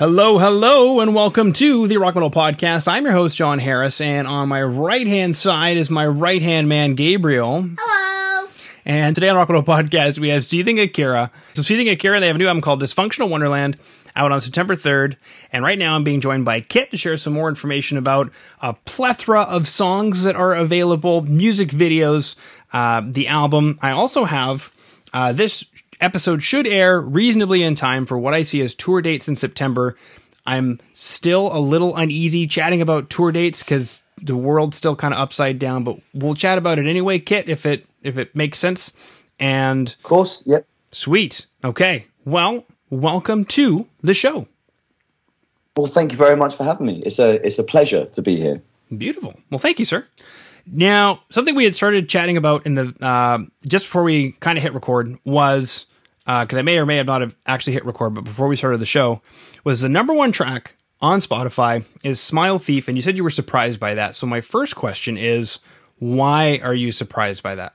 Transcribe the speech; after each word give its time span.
Hello, 0.00 0.38
hello, 0.38 1.00
and 1.00 1.14
welcome 1.14 1.52
to 1.52 1.86
the 1.86 1.98
Rock 1.98 2.14
Metal 2.14 2.30
Podcast. 2.30 2.88
I'm 2.88 3.04
your 3.04 3.12
host, 3.12 3.36
Jon 3.36 3.58
Harris, 3.58 4.00
and 4.00 4.26
on 4.26 4.48
my 4.48 4.62
right 4.62 5.06
hand 5.06 5.36
side 5.36 5.76
is 5.76 5.90
my 5.90 6.06
right 6.06 6.40
hand 6.40 6.70
man, 6.70 6.94
Gabriel. 6.94 7.68
Hello. 7.78 8.48
And 8.86 9.14
today 9.14 9.28
on 9.28 9.36
Rock 9.36 9.50
Metal 9.50 9.62
Podcast, 9.62 10.18
we 10.18 10.30
have 10.30 10.42
Seething 10.42 10.80
Akira. 10.80 11.30
So, 11.52 11.60
Seething 11.60 11.90
Akira, 11.90 12.18
they 12.18 12.28
have 12.28 12.36
a 12.36 12.38
new 12.38 12.46
album 12.46 12.62
called 12.62 12.80
Dysfunctional 12.82 13.28
Wonderland 13.28 13.76
out 14.16 14.32
on 14.32 14.40
September 14.40 14.74
3rd. 14.74 15.16
And 15.52 15.62
right 15.62 15.78
now, 15.78 15.96
I'm 15.96 16.02
being 16.02 16.22
joined 16.22 16.46
by 16.46 16.62
Kit 16.62 16.90
to 16.92 16.96
share 16.96 17.18
some 17.18 17.34
more 17.34 17.50
information 17.50 17.98
about 17.98 18.32
a 18.62 18.72
plethora 18.72 19.42
of 19.42 19.68
songs 19.68 20.22
that 20.22 20.34
are 20.34 20.54
available, 20.54 21.20
music 21.20 21.68
videos, 21.68 22.36
uh, 22.72 23.02
the 23.04 23.28
album. 23.28 23.78
I 23.82 23.90
also 23.90 24.24
have 24.24 24.72
uh, 25.12 25.32
this 25.34 25.66
episode 26.00 26.42
should 26.42 26.66
air 26.66 27.00
reasonably 27.00 27.62
in 27.62 27.74
time 27.74 28.06
for 28.06 28.18
what 28.18 28.34
I 28.34 28.42
see 28.42 28.60
as 28.60 28.74
tour 28.74 29.02
dates 29.02 29.28
in 29.28 29.36
September. 29.36 29.96
I'm 30.46 30.80
still 30.94 31.54
a 31.54 31.58
little 31.58 31.96
uneasy 31.96 32.46
chatting 32.46 32.82
about 32.82 33.10
tour 33.10 33.32
dates 33.32 33.62
because 33.62 34.02
the 34.22 34.36
world's 34.36 34.76
still 34.76 34.96
kind 34.96 35.14
of 35.14 35.20
upside 35.20 35.58
down, 35.58 35.84
but 35.84 35.98
we'll 36.14 36.34
chat 36.34 36.58
about 36.58 36.78
it 36.78 36.86
anyway, 36.86 37.18
Kit, 37.18 37.48
if 37.48 37.66
it 37.66 37.86
if 38.02 38.18
it 38.18 38.34
makes 38.34 38.58
sense. 38.58 38.92
And 39.38 39.88
of 39.88 40.02
course, 40.02 40.42
yep. 40.46 40.66
Sweet. 40.92 41.46
Okay. 41.62 42.06
Well, 42.24 42.66
welcome 42.90 43.44
to 43.46 43.86
the 44.02 44.14
show. 44.14 44.48
Well, 45.76 45.86
thank 45.86 46.12
you 46.12 46.18
very 46.18 46.36
much 46.36 46.56
for 46.56 46.64
having 46.64 46.86
me. 46.86 47.02
It's 47.04 47.18
a 47.18 47.44
it's 47.46 47.58
a 47.58 47.64
pleasure 47.64 48.06
to 48.06 48.22
be 48.22 48.36
here. 48.36 48.60
Beautiful. 48.96 49.34
Well, 49.50 49.58
thank 49.58 49.78
you, 49.78 49.84
sir. 49.84 50.06
Now, 50.66 51.22
something 51.30 51.54
we 51.54 51.64
had 51.64 51.74
started 51.74 52.08
chatting 52.08 52.36
about 52.36 52.66
in 52.66 52.74
the 52.74 52.94
uh, 53.00 53.38
just 53.66 53.86
before 53.86 54.02
we 54.02 54.32
kind 54.32 54.56
of 54.58 54.62
hit 54.62 54.74
record 54.74 55.16
was 55.24 55.86
because 56.20 56.54
uh, 56.54 56.58
I 56.58 56.62
may 56.62 56.78
or 56.78 56.86
may 56.86 56.96
have 56.96 57.06
not 57.06 57.22
have 57.22 57.34
actually 57.46 57.72
hit 57.74 57.84
record, 57.84 58.14
but 58.14 58.24
before 58.24 58.48
we 58.48 58.56
started 58.56 58.78
the 58.78 58.86
show, 58.86 59.22
was 59.64 59.80
the 59.80 59.88
number 59.88 60.14
one 60.14 60.32
track 60.32 60.76
on 61.00 61.20
Spotify 61.20 61.84
is 62.04 62.20
Smile 62.20 62.58
Thief, 62.58 62.88
and 62.88 62.96
you 62.96 63.02
said 63.02 63.16
you 63.16 63.24
were 63.24 63.30
surprised 63.30 63.80
by 63.80 63.94
that. 63.94 64.14
So 64.14 64.26
my 64.26 64.40
first 64.40 64.76
question 64.76 65.16
is, 65.16 65.58
why 65.98 66.60
are 66.62 66.74
you 66.74 66.92
surprised 66.92 67.42
by 67.42 67.54
that? 67.54 67.74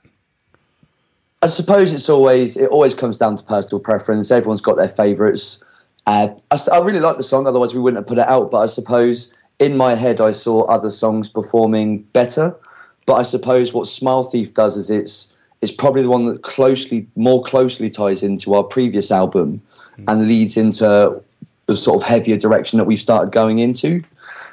I 1.42 1.48
suppose 1.48 1.92
it's 1.92 2.08
always 2.08 2.56
it 2.56 2.70
always 2.70 2.94
comes 2.94 3.18
down 3.18 3.36
to 3.36 3.44
personal 3.44 3.80
preference. 3.80 4.30
Everyone's 4.30 4.60
got 4.60 4.76
their 4.76 4.88
favourites. 4.88 5.62
Uh, 6.06 6.28
I, 6.50 6.58
I 6.72 6.78
really 6.78 7.00
like 7.00 7.16
the 7.16 7.24
song, 7.24 7.46
otherwise 7.46 7.74
we 7.74 7.80
wouldn't 7.80 7.98
have 7.98 8.06
put 8.08 8.18
it 8.18 8.26
out. 8.26 8.50
But 8.50 8.58
I 8.58 8.66
suppose 8.66 9.32
in 9.58 9.76
my 9.76 9.94
head 9.94 10.20
I 10.20 10.30
saw 10.30 10.62
other 10.64 10.90
songs 10.90 11.28
performing 11.28 12.02
better. 12.02 12.56
But 13.06 13.14
I 13.14 13.22
suppose 13.22 13.72
what 13.72 13.88
Smile 13.88 14.24
Thief 14.24 14.52
does 14.52 14.76
is 14.76 14.90
it's 14.90 15.32
it's 15.62 15.72
probably 15.72 16.02
the 16.02 16.10
one 16.10 16.26
that 16.26 16.42
closely 16.42 17.06
more 17.16 17.42
closely 17.42 17.88
ties 17.88 18.22
into 18.22 18.54
our 18.54 18.62
previous 18.62 19.10
album 19.10 19.62
mm. 19.96 20.04
and 20.06 20.28
leads 20.28 20.56
into 20.56 21.22
the 21.66 21.76
sort 21.76 21.96
of 21.96 22.02
heavier 22.02 22.36
direction 22.36 22.78
that 22.78 22.84
we've 22.84 23.00
started 23.00 23.32
going 23.32 23.58
into. 23.58 24.02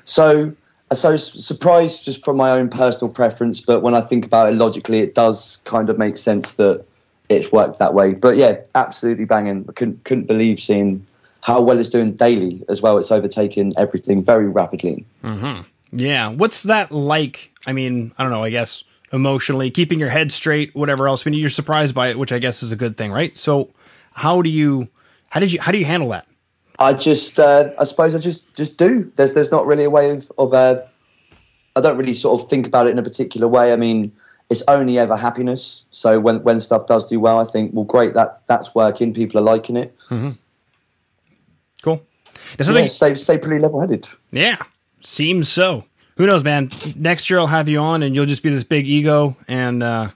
So 0.04 0.54
I 0.92 0.96
so 0.96 1.18
surprised 1.18 2.06
just 2.06 2.24
from 2.24 2.38
my 2.38 2.52
own 2.52 2.70
personal 2.70 3.12
preference, 3.12 3.60
but 3.62 3.82
when 3.82 3.96
I 3.96 4.02
think 4.02 4.26
about 4.26 4.52
it 4.52 4.56
logically, 4.56 5.00
it 5.00 5.16
does 5.16 5.58
kind 5.64 5.90
of 5.90 5.98
make 5.98 6.18
sense 6.18 6.54
that 6.56 6.86
it's 7.30 7.52
worked 7.52 7.80
that 7.80 7.94
way. 7.94 8.14
But 8.14 8.38
yeah, 8.38 8.62
absolutely 8.76 9.26
banging. 9.26 9.66
I 9.68 9.72
couldn't 9.72 10.04
couldn't 10.04 10.28
believe 10.28 10.60
seeing 10.60 11.06
how 11.42 11.62
well 11.62 11.80
it's 11.80 11.90
doing 11.90 12.14
daily 12.14 12.64
as 12.70 12.82
well. 12.82 12.98
It's 12.98 13.12
overtaking 13.12 13.74
everything 13.78 14.24
very 14.24 14.48
rapidly. 14.48 15.06
Mm-hmm. 15.24 15.62
Yeah, 15.92 16.30
what's 16.30 16.64
that 16.64 16.92
like? 16.92 17.53
I 17.66 17.72
mean, 17.72 18.14
I 18.18 18.24
don't 18.24 18.32
know. 18.32 18.44
I 18.44 18.50
guess 18.50 18.84
emotionally, 19.14 19.70
keeping 19.70 20.00
your 20.00 20.10
head 20.10 20.32
straight, 20.32 20.76
whatever 20.76 21.08
else. 21.08 21.26
I 21.26 21.30
mean, 21.30 21.40
you're 21.40 21.50
surprised 21.50 21.94
by 21.94 22.10
it, 22.10 22.18
which 22.18 22.34
I 22.34 22.40
guess 22.40 22.64
is 22.64 22.72
a 22.72 22.76
good 22.76 22.98
thing, 22.98 23.12
right? 23.12 23.38
So, 23.38 23.70
how 24.12 24.42
do 24.42 24.50
you, 24.50 24.90
how 25.30 25.40
did 25.40 25.54
you, 25.54 25.62
how 25.62 25.72
do 25.72 25.78
you 25.78 25.86
handle 25.86 26.10
that? 26.10 26.28
I 26.80 26.94
just, 26.94 27.40
uh, 27.40 27.72
I 27.80 27.84
suppose 27.84 28.16
I 28.16 28.20
just, 28.20 28.56
just 28.56 28.78
do. 28.78 29.12
There's, 29.16 29.36
there's 29.36 29.52
not 29.52 29.68
really 29.68 29.84
a 29.84 29.90
way 29.90 30.10
of, 30.10 30.32
of 30.38 30.54
uh, 30.54 30.82
I 31.76 31.82
don't 31.82 31.98
really 31.98 32.16
sort 32.16 32.42
of 32.42 32.50
think 32.50 32.66
about 32.66 32.88
it 32.88 32.90
in 32.90 33.00
a 33.00 33.04
particular 33.04 33.48
way. 33.48 33.72
I 33.72 33.76
mean, 33.76 34.12
it's 34.50 34.64
only 34.68 34.98
ever 34.98 35.16
happiness. 35.16 35.86
So 35.92 36.20
when, 36.20 36.44
when 36.44 36.60
stuff 36.60 36.88
does 36.88 37.06
do 37.06 37.20
well, 37.20 37.40
I 37.40 37.46
think, 37.46 37.72
well, 37.74 37.86
great, 37.86 38.16
that 38.16 38.46
that's 38.48 38.74
working. 38.74 39.14
People 39.14 39.40
are 39.40 39.44
liking 39.44 39.78
it. 39.78 39.96
Mm-hmm. 40.10 40.32
Cool. 41.84 42.04
Yeah, 42.60 42.88
stay, 42.88 43.16
stay 43.16 43.38
pretty 43.38 43.62
level 43.62 43.80
headed. 43.80 44.08
Yeah, 44.32 44.58
seems 45.02 45.50
so 45.50 45.86
who 46.18 46.28
knows, 46.28 46.44
man? 46.44 46.70
Next 46.96 47.30
year 47.30 47.40
I'll 47.40 47.48
have 47.48 47.70
you 47.70 47.80
on, 47.80 48.04
and 48.04 48.16
you'll 48.16 48.26
just 48.26 48.44
be 48.44 48.50
this 48.50 48.64
big 48.64 48.88
ego, 48.88 49.36
and 49.48 49.82
uh, 49.82 50.10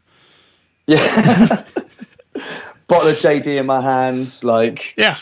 yeah, 0.86 0.98
bottle 2.88 3.10
of 3.10 3.16
JD 3.16 3.60
in 3.60 3.66
my 3.66 3.82
hands, 3.82 4.44
like 4.44 4.96
yeah, 4.98 5.18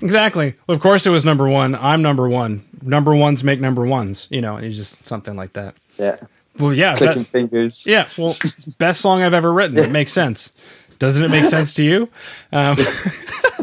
exactly. 0.00 0.54
Well, 0.66 0.76
of 0.76 0.82
course 0.82 1.06
it 1.06 1.10
was 1.10 1.24
number 1.24 1.48
one. 1.48 1.74
I'm 1.74 2.02
number 2.02 2.28
one. 2.28 2.64
Number 2.82 3.14
ones 3.14 3.42
make 3.42 3.60
number 3.60 3.84
ones. 3.86 4.28
You 4.30 4.40
know, 4.40 4.56
it's 4.56 4.76
just 4.76 5.04
something 5.04 5.36
like 5.36 5.54
that. 5.54 5.74
Yeah. 5.98 6.18
Well, 6.58 6.72
yeah, 6.72 6.96
clicking 6.96 7.22
that, 7.22 7.28
fingers. 7.28 7.86
Yeah. 7.86 8.08
Well, 8.16 8.36
best 8.78 9.00
song 9.00 9.22
I've 9.22 9.34
ever 9.34 9.52
written. 9.52 9.78
It 9.78 9.90
makes 9.90 10.12
sense. 10.12 10.54
Doesn't 10.98 11.22
it 11.22 11.30
make 11.30 11.44
sense 11.44 11.74
to 11.74 11.84
you? 11.84 12.08
Um, 12.52 12.76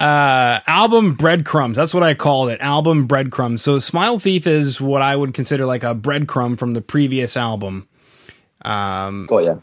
uh, 0.00 0.60
album 0.66 1.14
breadcrumbs. 1.14 1.76
That's 1.76 1.92
what 1.92 2.02
I 2.02 2.14
called 2.14 2.50
it. 2.50 2.60
Album 2.60 3.06
breadcrumbs. 3.06 3.62
So 3.62 3.78
Smile 3.78 4.18
Thief 4.18 4.46
is 4.46 4.80
what 4.80 5.02
I 5.02 5.16
would 5.16 5.34
consider 5.34 5.66
like 5.66 5.82
a 5.82 5.94
breadcrumb 5.94 6.58
from 6.58 6.74
the 6.74 6.80
previous 6.80 7.36
album. 7.36 7.88
Um, 8.62 9.28
oh 9.30 9.38
yeah. 9.38 9.56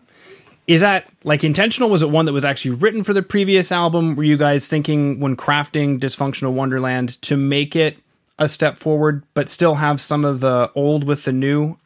Is 0.68 0.82
that 0.82 1.08
like 1.24 1.44
intentional? 1.44 1.90
Was 1.90 2.02
it 2.02 2.10
one 2.10 2.26
that 2.26 2.34
was 2.34 2.46
actually 2.46 2.76
written 2.76 3.04
for 3.04 3.14
the 3.14 3.22
previous 3.22 3.72
album? 3.72 4.16
Were 4.16 4.24
you 4.24 4.38
guys 4.38 4.68
thinking 4.68 5.20
when 5.20 5.36
crafting 5.36 6.00
Dysfunctional 6.00 6.54
Wonderland 6.54 7.22
to 7.24 7.38
make 7.38 7.76
it 7.76 7.98
a 8.40 8.50
step 8.50 8.78
forward, 8.78 9.24
but 9.34 9.48
still 9.48 9.76
have 9.76 10.02
some 10.02 10.26
of 10.26 10.40
the 10.40 10.72
old 10.76 11.04
with 11.04 11.24
the 11.24 11.32
new? 11.32 11.78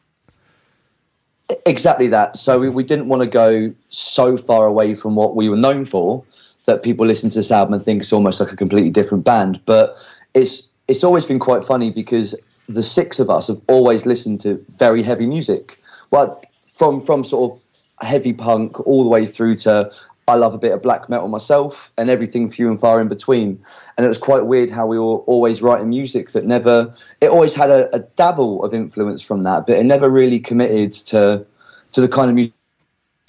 Exactly 1.66 2.08
that. 2.08 2.36
So 2.36 2.58
we, 2.58 2.68
we 2.68 2.82
didn't 2.82 3.08
want 3.08 3.22
to 3.22 3.28
go 3.28 3.74
so 3.90 4.36
far 4.36 4.66
away 4.66 4.94
from 4.94 5.14
what 5.14 5.36
we 5.36 5.48
were 5.48 5.56
known 5.56 5.84
for 5.84 6.24
that 6.70 6.82
people 6.82 7.04
listen 7.04 7.28
to 7.30 7.38
this 7.38 7.50
album 7.50 7.74
and 7.74 7.82
think 7.82 8.02
it's 8.02 8.12
almost 8.12 8.40
like 8.40 8.52
a 8.52 8.56
completely 8.56 8.90
different 8.90 9.24
band. 9.24 9.60
But 9.66 9.96
it's 10.34 10.70
it's 10.88 11.04
always 11.04 11.26
been 11.26 11.38
quite 11.38 11.64
funny 11.64 11.90
because 11.90 12.34
the 12.68 12.82
six 12.82 13.18
of 13.18 13.28
us 13.28 13.48
have 13.48 13.60
always 13.68 14.06
listened 14.06 14.40
to 14.40 14.64
very 14.76 15.02
heavy 15.02 15.26
music. 15.26 15.80
Well, 16.10 16.42
from 16.66 17.00
from 17.00 17.24
sort 17.24 17.52
of 17.52 17.60
heavy 18.06 18.32
punk 18.32 18.86
all 18.86 19.02
the 19.02 19.10
way 19.10 19.26
through 19.26 19.56
to 19.56 19.90
I 20.28 20.36
love 20.36 20.54
a 20.54 20.58
bit 20.58 20.72
of 20.72 20.80
black 20.80 21.08
metal 21.08 21.26
myself 21.26 21.90
and 21.98 22.08
everything 22.08 22.50
few 22.50 22.70
and 22.70 22.80
far 22.80 23.00
in 23.00 23.08
between. 23.08 23.60
And 23.96 24.04
it 24.04 24.08
was 24.08 24.18
quite 24.18 24.46
weird 24.46 24.70
how 24.70 24.86
we 24.86 24.96
were 24.96 25.18
always 25.26 25.60
writing 25.60 25.88
music 25.88 26.30
that 26.30 26.44
never 26.44 26.94
it 27.20 27.30
always 27.30 27.54
had 27.54 27.70
a, 27.70 27.94
a 27.94 27.98
dabble 27.98 28.62
of 28.62 28.72
influence 28.72 29.22
from 29.22 29.42
that, 29.42 29.66
but 29.66 29.76
it 29.76 29.84
never 29.84 30.08
really 30.08 30.38
committed 30.38 30.92
to 31.10 31.44
to 31.92 32.00
the 32.00 32.08
kind 32.08 32.30
of 32.30 32.36
music 32.36 32.54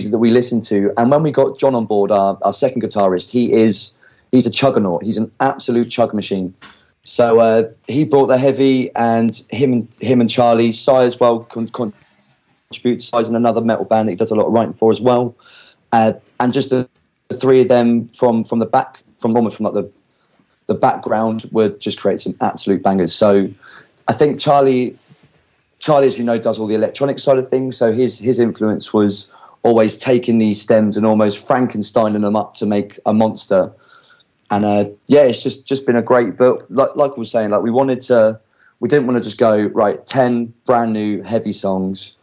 that 0.10 0.18
we 0.18 0.32
listen 0.32 0.62
to. 0.62 0.92
And 0.98 1.12
when 1.12 1.24
we 1.24 1.32
got 1.32 1.60
John 1.60 1.76
on 1.76 1.86
board, 1.86 2.12
our, 2.12 2.38
our 2.42 2.54
second 2.54 2.82
guitarist, 2.82 3.30
he 3.30 3.54
is 3.54 3.96
he's 4.32 4.48
a 4.48 4.52
chuggernaut. 4.52 5.04
He's 5.04 5.18
an 5.18 5.32
absolute 5.40 5.90
chug 5.90 6.14
machine. 6.14 6.54
So 7.04 7.40
uh, 7.40 7.74
he 7.88 8.06
brought 8.06 8.28
the 8.28 8.38
heavy, 8.38 8.94
and 8.96 9.36
him 9.50 9.74
and 9.74 9.88
him 10.00 10.22
and 10.22 10.30
Charlie 10.30 10.72
Sy 10.72 11.04
as 11.04 11.20
well 11.20 11.40
con- 11.40 11.70
contribute. 12.70 13.02
Sy's 13.02 13.30
in 13.30 13.36
another 13.36 13.62
metal 13.62 13.86
band 13.86 14.08
that 14.08 14.14
he 14.14 14.16
does 14.18 14.32
a 14.32 14.36
lot 14.36 14.48
of 14.48 14.54
writing 14.54 14.74
for 14.74 14.92
as 14.92 15.02
well. 15.02 15.36
Uh, 15.92 16.14
and 16.40 16.54
just 16.54 16.70
the, 16.70 16.88
the, 17.28 17.36
three 17.36 17.62
of 17.62 17.68
them 17.68 18.08
from 18.10 18.44
from 18.44 18.60
the 18.60 18.66
back, 18.66 19.02
from 19.20 19.36
almost 19.36 19.58
from 19.58 19.66
like 19.66 19.74
the 19.74 19.92
the 20.68 20.76
background, 20.76 21.50
would 21.52 21.80
just 21.80 22.00
create 22.00 22.20
some 22.20 22.36
absolute 22.40 22.84
bangers. 22.84 23.14
So 23.14 23.50
I 24.08 24.14
think 24.14 24.40
Charlie, 24.40 24.98
Charlie, 25.80 26.08
as 26.08 26.20
you 26.20 26.24
know, 26.24 26.38
does 26.38 26.60
all 26.60 26.68
the 26.68 26.76
electronic 26.76 27.18
side 27.18 27.40
of 27.40 27.50
things. 27.50 27.78
So 27.78 27.92
his 27.92 28.20
his 28.20 28.40
influence 28.40 28.94
was 28.94 29.32
always 29.64 29.98
taking 29.98 30.38
these 30.38 30.62
stems 30.62 30.98
and 30.98 31.06
almost 31.06 31.46
Frankensteining 31.48 32.22
them 32.22 32.36
up 32.36 32.56
to 32.56 32.66
make 32.66 33.00
a 33.06 33.14
monster. 33.14 33.72
And 34.50 34.66
uh, 34.66 34.90
yeah, 35.08 35.22
it's 35.22 35.42
just 35.42 35.66
just 35.66 35.86
been 35.86 35.96
a 35.96 36.02
great 36.02 36.38
book. 36.38 36.66
Like 36.70 36.96
like 36.96 37.12
I 37.12 37.16
was 37.16 37.32
saying, 37.32 37.52
like 37.52 37.62
we 37.62 37.72
wanted 37.72 38.02
to, 38.04 38.40
we 38.80 38.90
didn't 38.90 39.08
want 39.08 39.18
to 39.18 39.24
just 39.24 39.38
go 39.38 39.62
right 39.62 40.06
ten 40.06 40.54
brand 40.66 40.94
new 40.94 41.22
heavy 41.22 41.54
songs. 41.54 42.18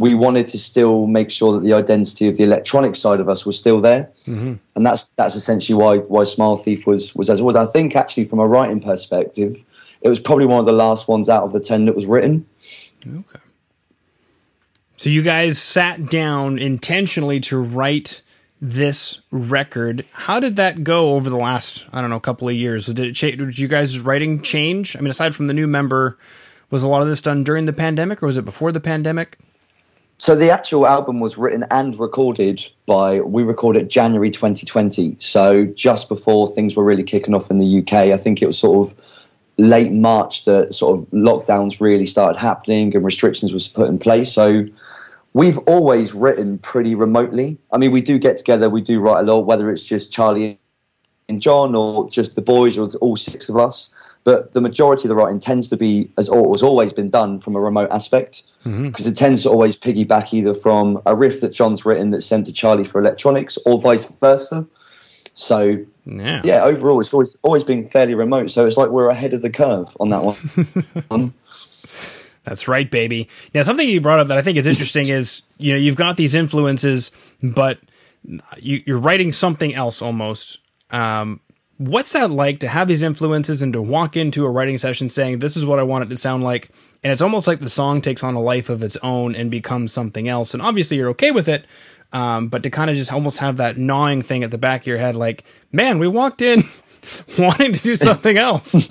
We 0.00 0.14
wanted 0.14 0.46
to 0.48 0.58
still 0.58 1.06
make 1.08 1.30
sure 1.30 1.52
that 1.54 1.62
the 1.62 1.72
identity 1.72 2.28
of 2.28 2.36
the 2.36 2.44
electronic 2.44 2.94
side 2.94 3.18
of 3.18 3.28
us 3.28 3.44
was 3.44 3.58
still 3.58 3.80
there, 3.80 4.10
mm-hmm. 4.24 4.54
and 4.76 4.86
that's 4.86 5.04
that's 5.16 5.34
essentially 5.34 5.76
why 5.76 5.98
why 5.98 6.24
Smile 6.24 6.56
Thief 6.56 6.86
was 6.86 7.14
was 7.14 7.30
as 7.30 7.40
it 7.40 7.44
was. 7.44 7.56
I 7.56 7.66
think 7.66 7.94
actually 7.94 8.24
from 8.24 8.38
a 8.38 8.46
writing 8.46 8.80
perspective, 8.80 9.62
it 10.00 10.08
was 10.08 10.20
probably 10.20 10.46
one 10.46 10.60
of 10.60 10.66
the 10.66 10.72
last 10.72 11.08
ones 11.08 11.28
out 11.28 11.44
of 11.44 11.52
the 11.52 11.60
ten 11.60 11.84
that 11.86 11.94
was 11.94 12.06
written. 12.06 12.46
Okay. 13.06 13.40
So 14.98 15.10
you 15.10 15.22
guys 15.22 15.62
sat 15.62 16.10
down 16.10 16.58
intentionally 16.58 17.38
to 17.42 17.56
write 17.56 18.20
this 18.60 19.20
record. 19.30 20.04
How 20.10 20.40
did 20.40 20.56
that 20.56 20.82
go 20.82 21.14
over 21.14 21.30
the 21.30 21.36
last, 21.36 21.84
I 21.92 22.00
don't 22.00 22.10
know, 22.10 22.18
couple 22.18 22.48
of 22.48 22.56
years? 22.56 22.86
Did 22.86 22.98
it 22.98 23.12
change? 23.14 23.36
Did 23.36 23.60
you 23.60 23.68
guys' 23.68 24.00
writing 24.00 24.42
change? 24.42 24.96
I 24.96 25.00
mean, 25.00 25.10
aside 25.10 25.36
from 25.36 25.46
the 25.46 25.54
new 25.54 25.68
member, 25.68 26.18
was 26.70 26.82
a 26.82 26.88
lot 26.88 27.00
of 27.00 27.06
this 27.06 27.20
done 27.20 27.44
during 27.44 27.66
the 27.66 27.72
pandemic 27.72 28.24
or 28.24 28.26
was 28.26 28.38
it 28.38 28.44
before 28.44 28.72
the 28.72 28.80
pandemic? 28.80 29.38
So 30.18 30.34
the 30.34 30.50
actual 30.50 30.84
album 30.84 31.20
was 31.20 31.38
written 31.38 31.64
and 31.70 31.96
recorded 32.00 32.68
by 32.84 33.20
we 33.20 33.44
recorded 33.44 33.88
January 33.88 34.32
2020. 34.32 35.18
So 35.20 35.64
just 35.64 36.08
before 36.08 36.48
things 36.48 36.74
were 36.74 36.82
really 36.82 37.04
kicking 37.04 37.36
off 37.36 37.52
in 37.52 37.58
the 37.58 37.78
UK, 37.78 37.92
I 37.92 38.16
think 38.16 38.42
it 38.42 38.46
was 38.46 38.58
sort 38.58 38.90
of 38.90 38.98
late 39.58 39.90
March 39.90 40.44
that 40.44 40.72
sort 40.72 40.98
of 40.98 41.06
lockdowns 41.10 41.80
really 41.80 42.06
started 42.06 42.38
happening 42.38 42.94
and 42.94 43.04
restrictions 43.04 43.52
was 43.52 43.68
put 43.68 43.88
in 43.88 43.98
place. 43.98 44.32
So 44.32 44.66
we've 45.34 45.58
always 45.58 46.14
written 46.14 46.58
pretty 46.58 46.94
remotely. 46.94 47.58
I 47.72 47.78
mean, 47.78 47.90
we 47.90 48.00
do 48.00 48.18
get 48.18 48.36
together, 48.36 48.70
we 48.70 48.80
do 48.80 49.00
write 49.00 49.20
a 49.20 49.22
lot, 49.22 49.40
whether 49.40 49.70
it's 49.70 49.84
just 49.84 50.12
Charlie 50.12 50.58
and 51.28 51.42
John 51.42 51.74
or 51.74 52.08
just 52.08 52.36
the 52.36 52.42
boys 52.42 52.78
or 52.78 52.88
all 53.00 53.16
six 53.16 53.48
of 53.48 53.56
us. 53.56 53.90
But 54.24 54.52
the 54.52 54.60
majority 54.60 55.04
of 55.04 55.08
the 55.08 55.16
writing 55.16 55.40
tends 55.40 55.68
to 55.68 55.76
be, 55.76 56.10
as 56.18 56.28
has 56.28 56.62
always 56.62 56.92
been 56.92 57.08
done, 57.08 57.40
from 57.40 57.56
a 57.56 57.60
remote 57.60 57.90
aspect 57.90 58.42
because 58.62 58.74
mm-hmm. 58.74 59.08
it 59.08 59.16
tends 59.16 59.44
to 59.44 59.50
always 59.50 59.76
piggyback 59.76 60.34
either 60.34 60.54
from 60.54 61.00
a 61.06 61.14
riff 61.14 61.40
that 61.40 61.52
John's 61.52 61.86
written 61.86 62.10
that's 62.10 62.26
sent 62.26 62.46
to 62.46 62.52
Charlie 62.52 62.84
for 62.84 63.00
electronics 63.00 63.58
or 63.64 63.80
vice 63.80 64.04
versa. 64.20 64.66
So 65.38 65.84
yeah. 66.04 66.42
yeah, 66.42 66.64
overall, 66.64 66.98
it's 66.98 67.14
always 67.14 67.36
always 67.42 67.62
been 67.62 67.88
fairly 67.88 68.14
remote. 68.14 68.50
So 68.50 68.66
it's 68.66 68.76
like 68.76 68.90
we're 68.90 69.08
ahead 69.08 69.34
of 69.34 69.40
the 69.40 69.50
curve 69.50 69.96
on 70.00 70.10
that 70.10 70.24
one. 70.24 71.32
That's 72.44 72.66
right, 72.66 72.90
baby. 72.90 73.28
Now, 73.54 73.62
something 73.62 73.88
you 73.88 74.00
brought 74.00 74.18
up 74.18 74.26
that 74.28 74.38
I 74.38 74.42
think 74.42 74.58
is 74.58 74.66
interesting 74.66 75.08
is 75.08 75.42
you 75.58 75.72
know 75.72 75.78
you've 75.78 75.94
got 75.94 76.16
these 76.16 76.34
influences, 76.34 77.12
but 77.40 77.78
you, 78.58 78.82
are 78.88 78.98
writing 78.98 79.32
something 79.32 79.72
else 79.74 80.02
almost. 80.02 80.58
Um, 80.90 81.40
what's 81.78 82.12
that 82.12 82.30
like 82.30 82.60
to 82.60 82.68
have 82.68 82.88
these 82.88 83.02
influences 83.02 83.62
and 83.62 83.72
to 83.72 83.80
walk 83.80 84.16
into 84.16 84.44
a 84.44 84.50
writing 84.50 84.78
session 84.78 85.08
saying 85.08 85.38
this 85.38 85.56
is 85.56 85.64
what 85.64 85.78
I 85.78 85.84
want 85.84 86.04
it 86.04 86.08
to 86.10 86.16
sound 86.16 86.44
like, 86.44 86.70
and 87.02 87.12
it's 87.12 87.22
almost 87.22 87.46
like 87.46 87.60
the 87.60 87.68
song 87.68 88.00
takes 88.00 88.22
on 88.22 88.34
a 88.34 88.40
life 88.40 88.68
of 88.68 88.82
its 88.82 88.96
own 89.02 89.34
and 89.34 89.50
becomes 89.50 89.92
something 89.92 90.28
else. 90.28 90.52
And 90.52 90.62
obviously, 90.62 90.96
you're 90.96 91.10
okay 91.10 91.30
with 91.30 91.48
it, 91.48 91.64
um, 92.12 92.48
but 92.48 92.64
to 92.64 92.70
kind 92.70 92.90
of 92.90 92.96
just 92.96 93.12
almost 93.12 93.38
have 93.38 93.56
that 93.58 93.76
gnawing 93.76 94.22
thing 94.22 94.42
at 94.42 94.50
the 94.50 94.58
back 94.58 94.82
of 94.82 94.86
your 94.88 94.98
head, 94.98 95.16
like, 95.16 95.44
man, 95.72 95.98
we 95.98 96.08
walked 96.08 96.42
in 96.42 96.64
wanting 97.38 97.72
to 97.72 97.82
do 97.82 97.96
something 97.96 98.36
else. 98.36 98.88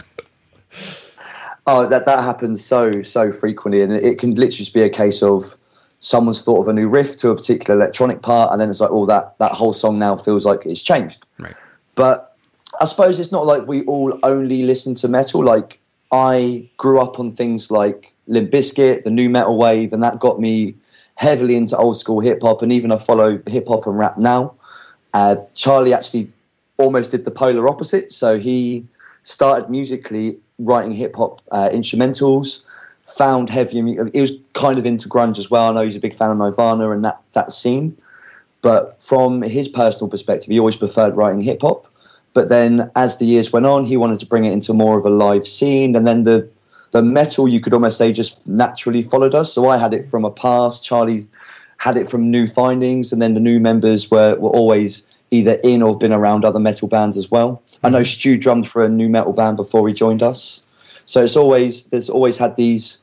oh, 1.68 1.88
that 1.88 2.06
that 2.06 2.24
happens 2.24 2.64
so 2.66 3.02
so 3.02 3.32
frequently, 3.32 3.82
and 3.82 3.92
it 3.92 4.18
can 4.18 4.32
literally 4.32 4.52
just 4.52 4.74
be 4.74 4.82
a 4.82 4.90
case 4.90 5.22
of 5.22 5.58
someone's 6.00 6.44
thought 6.44 6.62
of 6.62 6.68
a 6.70 6.74
new 6.74 6.88
riff 6.88 7.18
to 7.18 7.32
a 7.32 7.36
particular 7.36 7.78
electronic 7.78 8.22
part, 8.22 8.54
and 8.54 8.62
then 8.62 8.70
it's 8.70 8.80
like, 8.80 8.92
oh, 8.92 9.06
that 9.06 9.38
that 9.40 9.52
whole 9.52 9.74
song 9.74 10.00
now 10.00 10.16
feels 10.16 10.46
like 10.46 10.66
it's 10.66 10.82
changed. 10.82 11.26
Right. 11.38 11.56
But 11.96 12.27
I 12.80 12.86
suppose 12.86 13.20
it's 13.20 13.32
not 13.32 13.46
like 13.46 13.68
we 13.68 13.84
all 13.84 14.20
only 14.24 14.64
listen 14.64 14.96
to 14.96 15.08
metal. 15.08 15.44
Like 15.44 15.80
I 16.12 16.70
grew 16.78 17.00
up 17.00 17.20
on 17.20 17.32
things 17.32 17.72
like 17.72 18.14
Limp 18.28 18.52
Bizkit, 18.52 19.04
the 19.04 19.12
nu 19.12 19.30
metal 19.30 19.58
wave, 19.58 19.94
and 19.94 20.04
that 20.04 20.20
got 20.20 20.40
me 20.40 20.76
heavily 21.16 21.56
into 21.56 21.76
old 21.76 21.98
school 21.98 22.20
hip 22.20 22.42
hop, 22.42 22.62
and 22.62 22.72
even 22.72 22.92
I 22.92 22.98
follow 22.98 23.42
hip 23.48 23.68
hop 23.68 23.88
and 23.88 23.98
rap 23.98 24.18
now. 24.18 24.54
Uh, 25.14 25.38
Charlie 25.56 25.94
actually 25.94 26.32
almost 26.78 27.12
did 27.12 27.26
the 27.26 27.32
polar 27.32 27.68
opposite. 27.68 28.12
So 28.12 28.40
he 28.40 28.86
started 29.24 29.70
musically 29.70 30.38
writing 30.60 30.92
hip 30.92 31.16
hop 31.16 31.42
uh, 31.52 31.70
instrumentals, 31.70 32.62
found 33.04 33.50
heavy. 33.50 33.82
He 34.14 34.22
was 34.22 34.32
kind 34.54 34.78
of 34.78 34.86
into 34.86 35.10
grunge 35.10 35.40
as 35.40 35.50
well. 35.50 35.70
I 35.70 35.74
know 35.74 35.84
he's 35.84 35.96
a 35.96 36.00
big 36.00 36.14
fan 36.14 36.30
of 36.30 36.38
Nirvana 36.38 36.92
and 36.92 37.04
that, 37.04 37.20
that 37.34 37.52
scene. 37.52 37.98
But 38.62 39.02
from 39.02 39.42
his 39.42 39.68
personal 39.68 40.10
perspective, 40.10 40.52
he 40.52 40.60
always 40.60 40.76
preferred 40.76 41.16
writing 41.16 41.42
hip 41.42 41.62
hop. 41.62 41.88
But 42.34 42.50
then 42.50 42.92
as 42.96 43.18
the 43.18 43.26
years 43.26 43.52
went 43.52 43.66
on, 43.66 43.86
he 43.86 43.98
wanted 43.98 44.20
to 44.20 44.26
bring 44.26 44.46
it 44.46 44.54
into 44.54 44.74
more 44.74 44.98
of 44.98 45.06
a 45.06 45.10
live 45.10 45.48
scene. 45.48 45.96
And 45.96 46.06
then 46.08 46.24
the 46.24 46.50
the 46.92 47.02
metal 47.02 47.48
you 47.48 47.60
could 47.60 47.74
almost 47.74 47.98
say 47.98 48.14
just 48.14 48.46
naturally 48.48 49.04
followed 49.04 49.36
us. 49.36 49.54
So 49.54 49.68
I 49.68 49.78
had 49.78 49.94
it 49.94 50.08
from 50.08 50.24
a 50.24 50.32
past, 50.32 50.84
Charlie 50.84 51.24
had 51.78 51.98
it 51.98 52.10
from 52.10 52.32
new 52.32 52.48
findings, 52.48 53.12
and 53.12 53.22
then 53.22 53.34
the 53.34 53.40
new 53.40 53.60
members 53.60 54.10
were, 54.10 54.36
were 54.36 54.50
always 54.50 55.06
either 55.30 55.60
in 55.64 55.82
or 55.82 55.98
been 55.98 56.14
around 56.14 56.46
other 56.46 56.60
metal 56.60 56.88
bands 56.88 57.18
as 57.18 57.30
well. 57.30 57.58
Mm-hmm. 57.58 57.86
I 57.86 57.90
know 57.90 58.00
mm-hmm. 58.00 58.06
Stu 58.06 58.38
drummed 58.38 58.68
for 58.68 58.84
a 58.84 58.90
nu 58.90 59.10
metal 59.10 59.34
band 59.34 59.58
before 59.58 59.88
he 59.88 59.94
joined 59.94 60.24
us. 60.24 60.64
So 61.06 61.24
it's 61.24 61.36
always 61.36 61.90
there's 61.90 62.10
always 62.10 62.38
had 62.38 62.56
these 62.56 63.02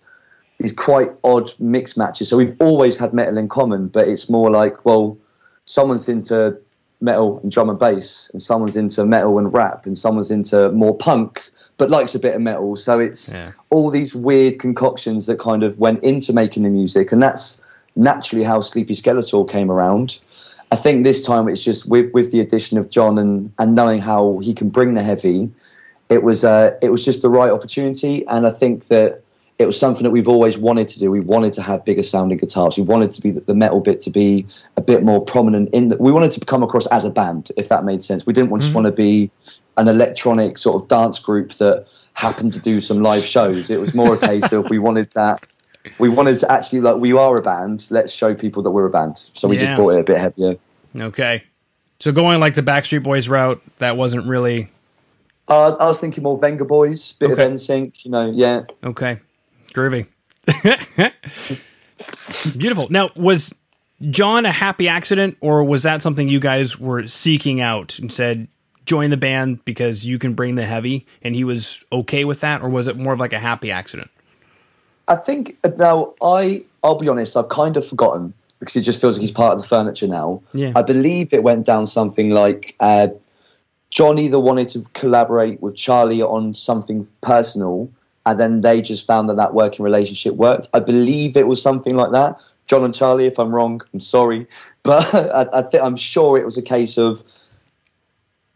these 0.58 0.72
quite 0.72 1.10
odd 1.24 1.50
mix 1.58 1.96
matches. 1.96 2.28
So 2.28 2.36
we've 2.36 2.56
always 2.60 2.96
had 2.96 3.12
metal 3.12 3.38
in 3.38 3.48
common, 3.48 3.88
but 3.88 4.08
it's 4.08 4.30
more 4.30 4.50
like, 4.50 4.84
well, 4.84 5.18
someone's 5.64 6.08
into 6.08 6.58
metal 7.04 7.38
and 7.40 7.52
drum 7.52 7.68
and 7.68 7.78
bass, 7.78 8.30
and 8.32 8.42
someone's 8.42 8.76
into 8.76 9.04
metal 9.04 9.38
and 9.38 9.52
rap, 9.52 9.86
and 9.86 9.96
someone's 9.96 10.30
into 10.30 10.70
more 10.72 10.96
punk, 10.96 11.44
but 11.76 11.90
likes 11.90 12.14
a 12.14 12.18
bit 12.18 12.34
of 12.34 12.40
metal. 12.40 12.74
So 12.76 12.98
it's 12.98 13.30
yeah. 13.30 13.52
all 13.70 13.90
these 13.90 14.14
weird 14.14 14.58
concoctions 14.58 15.26
that 15.26 15.38
kind 15.38 15.62
of 15.62 15.78
went 15.78 16.02
into 16.02 16.32
making 16.32 16.62
the 16.64 16.70
music, 16.70 17.12
and 17.12 17.22
that's 17.22 17.62
naturally 17.94 18.44
how 18.44 18.60
Sleepy 18.60 18.94
Skeletal 18.94 19.44
came 19.44 19.70
around. 19.70 20.18
I 20.72 20.76
think 20.76 21.04
this 21.04 21.24
time 21.24 21.48
it's 21.48 21.62
just 21.62 21.88
with 21.88 22.12
with 22.14 22.32
the 22.32 22.40
addition 22.40 22.78
of 22.78 22.90
John 22.90 23.18
and 23.18 23.52
and 23.58 23.74
knowing 23.74 24.00
how 24.00 24.38
he 24.38 24.54
can 24.54 24.70
bring 24.70 24.94
the 24.94 25.02
heavy, 25.02 25.52
it 26.08 26.22
was 26.22 26.44
uh, 26.44 26.78
it 26.82 26.90
was 26.90 27.04
just 27.04 27.22
the 27.22 27.30
right 27.30 27.50
opportunity, 27.50 28.26
and 28.26 28.46
I 28.46 28.50
think 28.50 28.88
that 28.88 29.23
it 29.58 29.66
was 29.66 29.78
something 29.78 30.02
that 30.02 30.10
we've 30.10 30.28
always 30.28 30.58
wanted 30.58 30.88
to 30.88 30.98
do. 30.98 31.10
We 31.10 31.20
wanted 31.20 31.52
to 31.54 31.62
have 31.62 31.84
bigger 31.84 32.02
sounding 32.02 32.38
guitars. 32.38 32.76
We 32.76 32.82
wanted 32.82 33.12
to 33.12 33.20
be 33.20 33.30
the 33.30 33.54
metal 33.54 33.80
bit 33.80 34.02
to 34.02 34.10
be 34.10 34.46
a 34.76 34.80
bit 34.80 35.02
more 35.02 35.24
prominent 35.24 35.70
in. 35.72 35.90
The, 35.90 35.96
we 35.96 36.10
wanted 36.10 36.32
to 36.32 36.40
come 36.40 36.62
across 36.62 36.86
as 36.86 37.04
a 37.04 37.10
band, 37.10 37.52
if 37.56 37.68
that 37.68 37.84
made 37.84 38.02
sense. 38.02 38.26
We 38.26 38.32
didn't 38.32 38.50
mm-hmm. 38.50 38.60
just 38.60 38.74
want 38.74 38.86
to 38.86 38.92
be 38.92 39.30
an 39.76 39.86
electronic 39.86 40.58
sort 40.58 40.82
of 40.82 40.88
dance 40.88 41.18
group 41.18 41.52
that 41.54 41.86
happened 42.14 42.52
to 42.54 42.60
do 42.60 42.80
some 42.80 43.00
live 43.00 43.24
shows. 43.24 43.70
It 43.70 43.80
was 43.80 43.94
more 43.94 44.14
a 44.14 44.18
case 44.18 44.52
of 44.52 44.70
we 44.70 44.78
wanted 44.78 45.10
that. 45.12 45.46
We 45.98 46.08
wanted 46.08 46.38
to 46.40 46.50
actually 46.50 46.80
like 46.80 46.96
we 46.96 47.12
are 47.12 47.36
a 47.36 47.42
band. 47.42 47.86
Let's 47.90 48.12
show 48.12 48.34
people 48.34 48.62
that 48.62 48.70
we're 48.70 48.86
a 48.86 48.90
band. 48.90 49.28
So 49.34 49.46
we 49.46 49.56
yeah. 49.56 49.66
just 49.66 49.76
brought 49.76 49.90
it 49.90 50.00
a 50.00 50.04
bit 50.04 50.18
heavier. 50.18 50.56
Okay, 50.98 51.44
so 52.00 52.12
going 52.12 52.40
like 52.40 52.54
the 52.54 52.62
Backstreet 52.62 53.02
Boys 53.02 53.28
route, 53.28 53.62
that 53.78 53.96
wasn't 53.96 54.26
really. 54.26 54.70
Uh, 55.46 55.76
I 55.78 55.86
was 55.86 56.00
thinking 56.00 56.24
more 56.24 56.40
Vengaboys, 56.40 57.18
bit 57.18 57.32
okay. 57.32 57.44
of 57.44 57.52
NSYNC, 57.52 58.04
you 58.04 58.10
know, 58.10 58.30
yeah. 58.30 58.62
Okay, 58.82 59.20
groovy. 59.74 60.06
Beautiful. 62.58 62.88
Now, 62.90 63.10
was 63.14 63.54
John 64.10 64.46
a 64.46 64.52
happy 64.52 64.88
accident, 64.88 65.36
or 65.40 65.64
was 65.64 65.82
that 65.82 66.02
something 66.02 66.28
you 66.28 66.40
guys 66.40 66.78
were 66.78 67.06
seeking 67.08 67.60
out 67.60 67.98
and 67.98 68.10
said, 68.10 68.48
join 68.84 69.10
the 69.10 69.16
band 69.16 69.64
because 69.64 70.04
you 70.04 70.18
can 70.18 70.34
bring 70.34 70.54
the 70.54 70.64
heavy 70.64 71.06
and 71.22 71.34
he 71.34 71.44
was 71.44 71.84
okay 71.90 72.24
with 72.24 72.40
that 72.40 72.62
or 72.62 72.68
was 72.68 72.88
it 72.88 72.96
more 72.96 73.12
of 73.12 73.20
like 73.20 73.32
a 73.32 73.38
happy 73.38 73.70
accident 73.70 74.10
i 75.08 75.16
think 75.16 75.56
now 75.78 76.14
i 76.22 76.62
i'll 76.82 76.98
be 76.98 77.08
honest 77.08 77.36
i've 77.36 77.48
kind 77.48 77.76
of 77.76 77.86
forgotten 77.86 78.34
because 78.58 78.76
it 78.76 78.82
just 78.82 79.00
feels 79.00 79.16
like 79.16 79.22
he's 79.22 79.30
part 79.30 79.54
of 79.54 79.62
the 79.62 79.66
furniture 79.66 80.06
now 80.06 80.42
yeah. 80.52 80.72
i 80.76 80.82
believe 80.82 81.32
it 81.32 81.42
went 81.42 81.64
down 81.64 81.86
something 81.86 82.30
like 82.30 82.74
uh, 82.80 83.08
john 83.90 84.18
either 84.18 84.38
wanted 84.38 84.68
to 84.68 84.84
collaborate 84.92 85.60
with 85.62 85.76
charlie 85.76 86.22
on 86.22 86.52
something 86.52 87.06
personal 87.22 87.90
and 88.26 88.40
then 88.40 88.60
they 88.60 88.80
just 88.80 89.06
found 89.06 89.28
that 89.28 89.36
that 89.36 89.54
working 89.54 89.84
relationship 89.84 90.34
worked 90.34 90.68
i 90.74 90.80
believe 90.80 91.36
it 91.36 91.48
was 91.48 91.60
something 91.60 91.94
like 91.94 92.12
that 92.12 92.38
john 92.66 92.84
and 92.84 92.94
charlie 92.94 93.26
if 93.26 93.38
i'm 93.38 93.54
wrong 93.54 93.80
i'm 93.92 94.00
sorry 94.00 94.46
but 94.82 95.14
I, 95.14 95.46
I 95.52 95.62
think 95.62 95.82
i'm 95.82 95.96
sure 95.96 96.38
it 96.38 96.44
was 96.44 96.56
a 96.56 96.62
case 96.62 96.98
of 96.98 97.22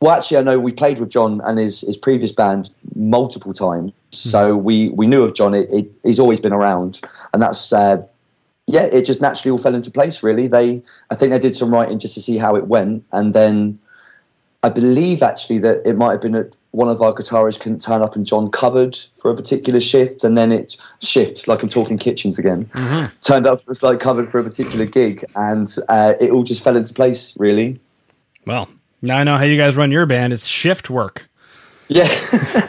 well, 0.01 0.17
actually, 0.17 0.37
I 0.37 0.43
know 0.43 0.61
we 0.61 0.73
played 0.73 0.99
with 0.99 1.11
John 1.11 1.41
and 1.43 1.59
his, 1.59 1.81
his 1.81 1.97
previous 1.97 2.31
band 2.31 2.71
multiple 2.95 3.53
times, 3.53 3.91
mm-hmm. 3.91 4.29
so 4.29 4.57
we, 4.57 4.91
we 4.91 5.07
knew 5.07 5.25
of 5.25 5.35
John. 5.35 5.55
It, 5.55 5.69
it, 5.73 5.91
he's 6.05 6.21
always 6.21 6.39
been 6.39 6.53
around, 6.53 7.01
and 7.33 7.43
that's 7.43 7.73
uh, 7.73 8.07
yeah. 8.67 8.83
It 8.85 9.07
just 9.07 9.21
naturally 9.21 9.51
all 9.51 9.59
fell 9.59 9.75
into 9.75 9.91
place. 9.91 10.23
Really, 10.23 10.47
they 10.47 10.83
I 11.11 11.17
think 11.17 11.33
they 11.33 11.39
did 11.41 11.57
some 11.57 11.73
writing 11.73 11.99
just 11.99 12.15
to 12.15 12.23
see 12.23 12.39
how 12.39 12.55
it 12.55 12.69
went, 12.69 13.05
and 13.11 13.35
then 13.35 13.81
I 14.63 14.69
believe 14.69 15.23
actually 15.23 15.59
that 15.61 15.85
it 15.85 15.97
might 15.97 16.13
have 16.13 16.21
been 16.21 16.33
that 16.33 16.57
one 16.71 16.89
of 16.89 17.01
our 17.01 17.13
guitarists 17.13 17.61
couldn't 17.61 17.81
turn 17.81 18.03
up, 18.03 18.15
and 18.15 18.27
John 18.27 18.51
covered 18.51 18.97
for 19.15 19.31
a 19.31 19.35
particular 19.35 19.81
shift, 19.81 20.25
and 20.25 20.37
then 20.37 20.53
it 20.53 20.77
shift 21.01 21.49
like 21.49 21.63
I'm 21.63 21.69
talking 21.69 21.99
kitchens 21.99 22.39
again. 22.39 22.67
Mm-hmm. 22.67 23.17
Turned 23.21 23.47
up 23.47 23.67
was 23.67 23.83
like 23.83 24.01
covered 24.01 24.29
for 24.29 24.39
a 24.39 24.45
particular 24.45 24.87
gig, 24.87 25.25
and 25.35 25.75
uh, 25.89 26.15
it 26.21 26.31
all 26.31 26.45
just 26.45 26.63
fell 26.63 26.77
into 26.77 26.93
place. 26.95 27.35
Really. 27.39 27.81
Well, 28.47 28.69
now 29.03 29.19
I 29.19 29.25
know 29.25 29.37
how 29.37 29.45
you 29.45 29.57
guys 29.57 29.77
run 29.77 29.93
your 29.93 30.07
band. 30.07 30.33
It's 30.33 30.47
shift 30.47 30.91
work. 30.91 31.29
Yeah. 31.89 32.09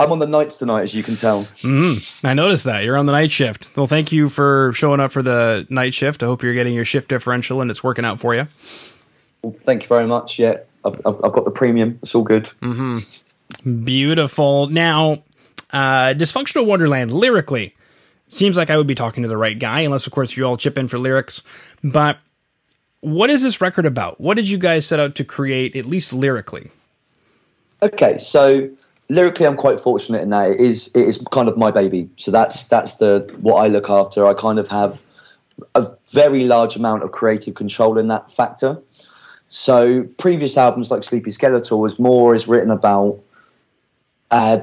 I'm 0.00 0.12
on 0.12 0.18
the 0.18 0.26
nights 0.26 0.56
tonight, 0.56 0.82
as 0.82 0.94
you 0.94 1.02
can 1.02 1.16
tell. 1.16 1.42
Mm-hmm. 1.42 2.26
I 2.26 2.32
noticed 2.32 2.64
that. 2.64 2.84
You're 2.84 2.96
on 2.96 3.04
the 3.04 3.12
night 3.12 3.30
shift. 3.30 3.76
Well, 3.76 3.86
thank 3.86 4.12
you 4.12 4.30
for 4.30 4.72
showing 4.72 4.98
up 4.98 5.12
for 5.12 5.22
the 5.22 5.66
night 5.68 5.92
shift. 5.92 6.22
I 6.22 6.26
hope 6.26 6.42
you're 6.42 6.54
getting 6.54 6.72
your 6.72 6.86
shift 6.86 7.08
differential 7.08 7.60
and 7.60 7.70
it's 7.70 7.84
working 7.84 8.06
out 8.06 8.18
for 8.18 8.34
you. 8.34 8.48
Well, 9.42 9.52
thank 9.52 9.82
you 9.82 9.88
very 9.88 10.06
much. 10.06 10.38
Yeah, 10.38 10.58
I've, 10.84 11.00
I've, 11.06 11.16
I've 11.24 11.32
got 11.32 11.44
the 11.44 11.50
premium. 11.50 11.98
It's 12.02 12.14
all 12.14 12.22
good. 12.22 12.44
Mm-hmm. 12.60 13.84
Beautiful. 13.84 14.68
Now, 14.68 15.22
uh, 15.72 16.14
Dysfunctional 16.14 16.66
Wonderland, 16.66 17.12
lyrically, 17.12 17.74
seems 18.28 18.56
like 18.56 18.70
I 18.70 18.76
would 18.76 18.86
be 18.86 18.94
talking 18.94 19.22
to 19.22 19.28
the 19.28 19.36
right 19.36 19.58
guy, 19.58 19.80
unless, 19.80 20.06
of 20.06 20.12
course, 20.12 20.36
you 20.36 20.44
all 20.44 20.56
chip 20.56 20.78
in 20.78 20.88
for 20.88 20.98
lyrics. 20.98 21.42
But 21.82 22.18
what 23.00 23.30
is 23.30 23.42
this 23.42 23.60
record 23.60 23.86
about? 23.86 24.20
What 24.20 24.36
did 24.36 24.48
you 24.48 24.58
guys 24.58 24.86
set 24.86 25.00
out 25.00 25.14
to 25.16 25.24
create, 25.24 25.74
at 25.76 25.86
least 25.86 26.12
lyrically? 26.12 26.70
Okay, 27.82 28.18
so 28.18 28.68
lyrically, 29.08 29.46
I'm 29.46 29.56
quite 29.56 29.80
fortunate 29.80 30.22
in 30.22 30.30
that 30.30 30.50
it 30.50 30.60
is 30.60 30.88
it 30.94 31.08
is 31.08 31.18
kind 31.30 31.48
of 31.48 31.56
my 31.56 31.70
baby. 31.70 32.10
So 32.16 32.30
that's 32.30 32.64
that's 32.64 32.96
the 32.96 33.34
what 33.40 33.56
I 33.56 33.68
look 33.68 33.88
after. 33.88 34.26
I 34.26 34.34
kind 34.34 34.58
of 34.58 34.68
have 34.68 35.00
a 35.74 35.88
very 36.12 36.44
large 36.44 36.76
amount 36.76 37.02
of 37.02 37.12
creative 37.12 37.54
control 37.54 37.98
in 37.98 38.08
that 38.08 38.30
factor. 38.30 38.82
So 39.52 40.04
previous 40.16 40.56
albums 40.56 40.92
like 40.92 41.02
Sleepy 41.02 41.32
Skeletal 41.32 41.80
was 41.80 41.98
more 41.98 42.36
is 42.36 42.46
written 42.46 42.70
about 42.70 43.18
uh, 44.30 44.60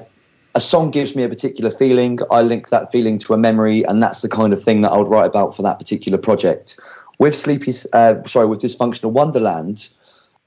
a 0.55 0.61
song 0.61 0.91
gives 0.91 1.13
me 1.13 1.23
a 1.23 1.29
particular 1.29 1.69
feeling. 1.69 2.19
I 2.31 2.41
link 2.41 2.69
that 2.69 2.89
feeling 2.89 3.19
to 3.19 3.33
a 3.33 3.37
memory, 3.37 3.83
and 3.83 4.01
that's 4.01 4.21
the 4.21 4.29
kind 4.29 4.53
of 4.53 4.63
thing 4.63 4.81
that 4.81 4.93
I 4.93 4.97
would 4.97 5.09
write 5.09 5.25
about 5.25 5.57
for 5.57 5.63
that 5.63 5.77
particular 5.77 6.17
project. 6.17 6.79
With 7.19 7.35
Sleepy, 7.35 7.73
uh, 7.91 8.23
sorry, 8.23 8.47
with 8.47 8.61
Dysfunctional 8.61 9.11
Wonderland, 9.11 9.89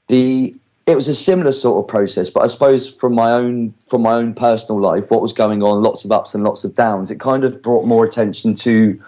the 0.07 0.55
it 0.87 0.95
was 0.95 1.07
a 1.07 1.13
similar 1.13 1.51
sort 1.51 1.83
of 1.83 1.87
process, 1.87 2.31
but 2.31 2.41
I 2.41 2.47
suppose 2.47 2.91
from 2.91 3.13
my 3.13 3.33
own 3.33 3.75
from 3.87 4.01
my 4.01 4.13
own 4.13 4.33
personal 4.33 4.81
life, 4.81 5.11
what 5.11 5.21
was 5.21 5.33
going 5.33 5.61
on, 5.61 5.83
lots 5.83 6.03
of 6.03 6.11
ups 6.11 6.33
and 6.33 6.43
lots 6.43 6.63
of 6.63 6.73
downs, 6.73 7.11
it 7.11 7.19
kind 7.19 7.43
of 7.43 7.61
brought 7.61 7.85
more 7.85 8.03
attention 8.03 8.55
to 8.55 8.99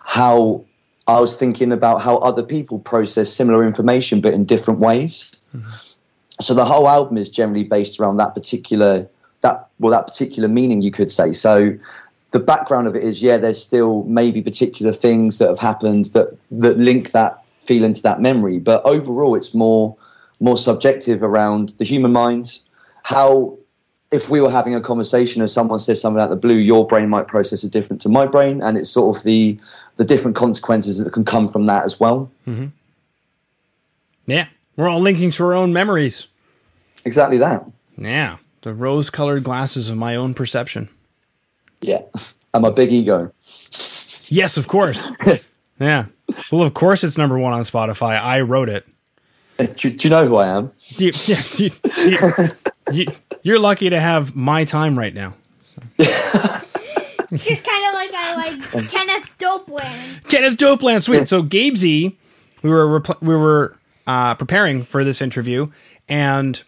how 0.00 0.64
I 1.12 1.20
was 1.20 1.36
thinking 1.36 1.72
about 1.72 2.00
how 2.00 2.16
other 2.16 2.42
people 2.42 2.78
process 2.78 3.32
similar 3.32 3.64
information, 3.64 4.20
but 4.20 4.34
in 4.34 4.44
different 4.44 4.80
ways. 4.80 5.32
Mm-hmm. 5.54 5.70
So 6.40 6.54
the 6.54 6.64
whole 6.64 6.88
album 6.88 7.18
is 7.18 7.30
generally 7.30 7.64
based 7.64 8.00
around 8.00 8.16
that 8.16 8.34
particular 8.34 9.08
that 9.42 9.68
well 9.78 9.92
that 9.92 10.06
particular 10.06 10.48
meaning, 10.48 10.82
you 10.82 10.90
could 10.90 11.10
say. 11.10 11.32
So 11.32 11.76
the 12.30 12.40
background 12.40 12.86
of 12.86 12.96
it 12.96 13.04
is, 13.04 13.22
yeah, 13.22 13.36
there's 13.36 13.62
still 13.62 14.04
maybe 14.04 14.40
particular 14.40 14.92
things 14.92 15.38
that 15.38 15.48
have 15.48 15.58
happened 15.58 16.06
that 16.06 16.36
that 16.50 16.78
link 16.78 17.10
that 17.12 17.44
feeling 17.60 17.92
to 17.92 18.02
that 18.02 18.20
memory, 18.20 18.58
but 18.58 18.84
overall, 18.84 19.34
it's 19.34 19.54
more 19.54 19.96
more 20.40 20.56
subjective 20.56 21.22
around 21.22 21.70
the 21.78 21.84
human 21.84 22.12
mind, 22.12 22.58
how 23.04 23.58
if 24.12 24.28
we 24.28 24.40
were 24.40 24.50
having 24.50 24.74
a 24.74 24.80
conversation 24.80 25.40
and 25.40 25.50
someone 25.50 25.80
says 25.80 26.00
something 26.00 26.20
out 26.20 26.30
of 26.30 26.30
the 26.30 26.36
blue, 26.36 26.56
your 26.56 26.86
brain 26.86 27.08
might 27.08 27.26
process 27.26 27.64
it 27.64 27.72
different 27.72 28.02
to 28.02 28.08
my 28.08 28.26
brain, 28.26 28.62
and 28.62 28.76
it's 28.76 28.90
sort 28.90 29.16
of 29.16 29.22
the 29.24 29.58
the 29.96 30.04
different 30.04 30.36
consequences 30.36 30.98
that 30.98 31.12
can 31.12 31.24
come 31.24 31.48
from 31.48 31.66
that 31.66 31.84
as 31.84 31.98
well. 31.98 32.30
Mm-hmm. 32.46 32.66
Yeah, 34.26 34.46
we're 34.76 34.88
all 34.88 35.00
linking 35.00 35.30
to 35.32 35.44
our 35.44 35.54
own 35.54 35.72
memories. 35.72 36.28
Exactly 37.04 37.38
that. 37.38 37.64
Yeah, 37.96 38.36
the 38.60 38.74
rose-colored 38.74 39.42
glasses 39.42 39.90
of 39.90 39.96
my 39.96 40.14
own 40.14 40.34
perception. 40.34 40.88
Yeah, 41.80 42.02
I'm 42.54 42.64
a 42.64 42.70
big 42.70 42.92
ego. 42.92 43.32
Yes, 44.28 44.56
of 44.56 44.68
course. 44.68 45.12
yeah. 45.80 46.06
Well, 46.50 46.62
of 46.62 46.74
course 46.74 47.02
it's 47.02 47.18
number 47.18 47.38
one 47.38 47.52
on 47.52 47.62
Spotify. 47.62 48.20
I 48.20 48.42
wrote 48.42 48.68
it. 48.68 48.86
Do, 49.58 49.90
do 49.90 50.08
you 50.08 50.10
know 50.10 50.26
who 50.26 50.36
I 50.36 50.48
am? 50.48 50.72
Do 50.96 51.06
you, 51.06 51.12
yeah, 51.26 51.42
do 51.54 51.64
you, 51.64 52.48
you, 52.92 53.06
you're 53.42 53.58
lucky 53.58 53.90
to 53.90 54.00
have 54.00 54.34
my 54.34 54.64
time 54.64 54.98
right 54.98 55.14
now. 55.14 55.34
it's 55.98 57.46
just 57.46 57.64
kind 57.64 57.86
of 57.86 57.94
like 57.94 58.10
I 58.14 58.34
like 58.36 58.90
Kenneth 58.90 59.28
Dopeland. 59.38 60.28
Kenneth 60.28 60.56
Dopeland, 60.56 61.02
sweet. 61.02 61.28
So 61.28 61.42
Gabesy, 61.42 62.14
we 62.62 62.70
were 62.70 63.02
we 63.20 63.36
were 63.36 63.76
uh, 64.06 64.34
preparing 64.34 64.82
for 64.82 65.04
this 65.04 65.20
interview, 65.22 65.70
and 66.08 66.62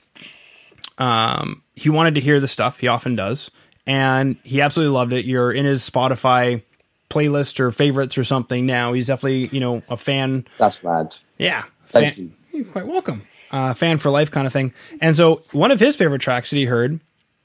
um, 0.99 1.63
he 1.75 1.91
wanted 1.91 2.15
to 2.17 2.21
hear 2.21 2.41
the 2.41 2.49
stuff. 2.49 2.79
He 2.79 2.89
often 2.89 3.17
does, 3.17 3.51
and 3.87 4.37
he 4.45 4.61
absolutely 4.61 4.95
loved 4.95 5.13
it. 5.13 5.25
You're 5.25 5.53
in 5.53 5.65
his 5.65 5.89
Spotify 5.89 6.63
playlist 7.11 7.61
or 7.61 7.71
favorites 7.71 8.19
or 8.19 8.25
something 8.25 8.67
now. 8.67 8.93
He's 8.93 9.07
definitely 9.07 9.47
you 9.49 9.61
know 9.61 9.83
a 9.89 9.97
fan. 9.97 10.47
That's 10.59 10.83
rad. 10.83 11.17
Yeah, 11.39 11.65
Thank 11.87 12.19
you. 12.19 12.33
You're 12.55 12.65
quite 12.65 12.87
welcome. 12.87 13.23
Uh, 13.51 13.75
fan 13.75 13.99
for 13.99 14.11
life 14.11 14.31
kind 14.31 14.47
of 14.47 14.53
thing. 14.53 14.73
And 15.01 15.17
so 15.17 15.43
one 15.51 15.73
of 15.73 15.81
his 15.81 15.97
favorite 15.97 16.21
tracks 16.21 16.51
that 16.51 16.57
he 16.57 16.67
heard 16.67 17.01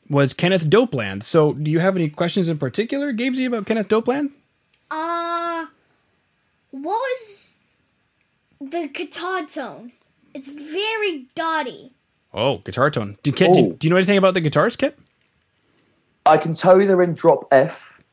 was 0.07 0.35
Kenneth 0.35 0.69
Dopeland. 0.69 1.23
So 1.23 1.53
do 1.53 1.71
you 1.71 1.79
have 1.79 1.95
any 1.95 2.11
questions 2.11 2.47
in 2.47 2.59
particular, 2.59 3.11
Gabesy, 3.11 3.47
about 3.47 3.65
Kenneth 3.65 3.87
Dopeland? 3.89 4.29
Uh, 4.91 5.65
what 6.69 6.83
was 6.83 7.57
the 8.61 8.87
guitar 8.87 9.45
tone? 9.47 9.93
It's 10.35 10.49
very 10.49 11.25
dotty. 11.33 11.91
Oh, 12.31 12.57
guitar 12.59 12.91
tone. 12.91 13.17
Do, 13.23 13.31
Kit, 13.31 13.51
do, 13.53 13.73
do, 13.73 13.87
you 13.87 13.89
know 13.89 13.97
anything 13.97 14.17
about 14.17 14.35
the 14.35 14.41
guitars, 14.41 14.75
Kit? 14.75 14.95
I 16.23 16.37
can 16.37 16.53
tell 16.53 16.79
you 16.79 16.85
they're 16.85 17.01
in 17.01 17.15
drop 17.15 17.45
F. 17.51 18.03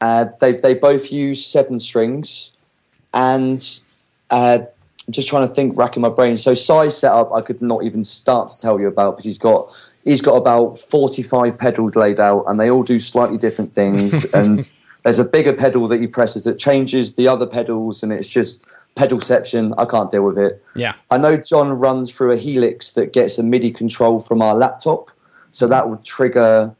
Uh, 0.00 0.26
they 0.40 0.52
they 0.52 0.72
both 0.72 1.12
use 1.12 1.44
seven 1.44 1.78
strings, 1.78 2.52
and 3.12 3.62
uh, 4.30 4.60
I'm 5.10 5.12
just 5.12 5.26
trying 5.26 5.48
to 5.48 5.52
think, 5.52 5.76
racking 5.76 6.02
my 6.02 6.08
brain. 6.08 6.36
So 6.36 6.54
Sy's 6.54 6.96
setup, 6.96 7.32
I 7.32 7.40
could 7.40 7.60
not 7.60 7.82
even 7.82 8.04
start 8.04 8.50
to 8.50 8.60
tell 8.60 8.80
you 8.80 8.86
about 8.86 9.16
because 9.16 9.24
he's 9.24 9.38
got 9.38 9.76
he's 10.04 10.20
got 10.20 10.36
about 10.36 10.78
45 10.78 11.58
pedals 11.58 11.96
laid 11.96 12.20
out, 12.20 12.44
and 12.46 12.60
they 12.60 12.70
all 12.70 12.84
do 12.84 13.00
slightly 13.00 13.36
different 13.36 13.74
things. 13.74 14.24
and 14.32 14.72
there's 15.02 15.18
a 15.18 15.24
bigger 15.24 15.52
pedal 15.52 15.88
that 15.88 16.00
he 16.00 16.06
presses 16.06 16.44
that 16.44 16.60
changes 16.60 17.16
the 17.16 17.26
other 17.26 17.44
pedals, 17.44 18.04
and 18.04 18.12
it's 18.12 18.28
just 18.28 18.64
pedalception. 18.94 19.74
I 19.76 19.84
can't 19.84 20.12
deal 20.12 20.22
with 20.22 20.38
it. 20.38 20.64
Yeah, 20.76 20.94
I 21.10 21.18
know 21.18 21.36
John 21.36 21.72
runs 21.72 22.14
through 22.14 22.30
a 22.30 22.36
Helix 22.36 22.92
that 22.92 23.12
gets 23.12 23.36
a 23.36 23.42
MIDI 23.42 23.72
control 23.72 24.20
from 24.20 24.40
our 24.42 24.54
laptop, 24.54 25.10
so 25.50 25.66
that 25.66 25.90
would 25.90 26.04
trigger 26.04 26.76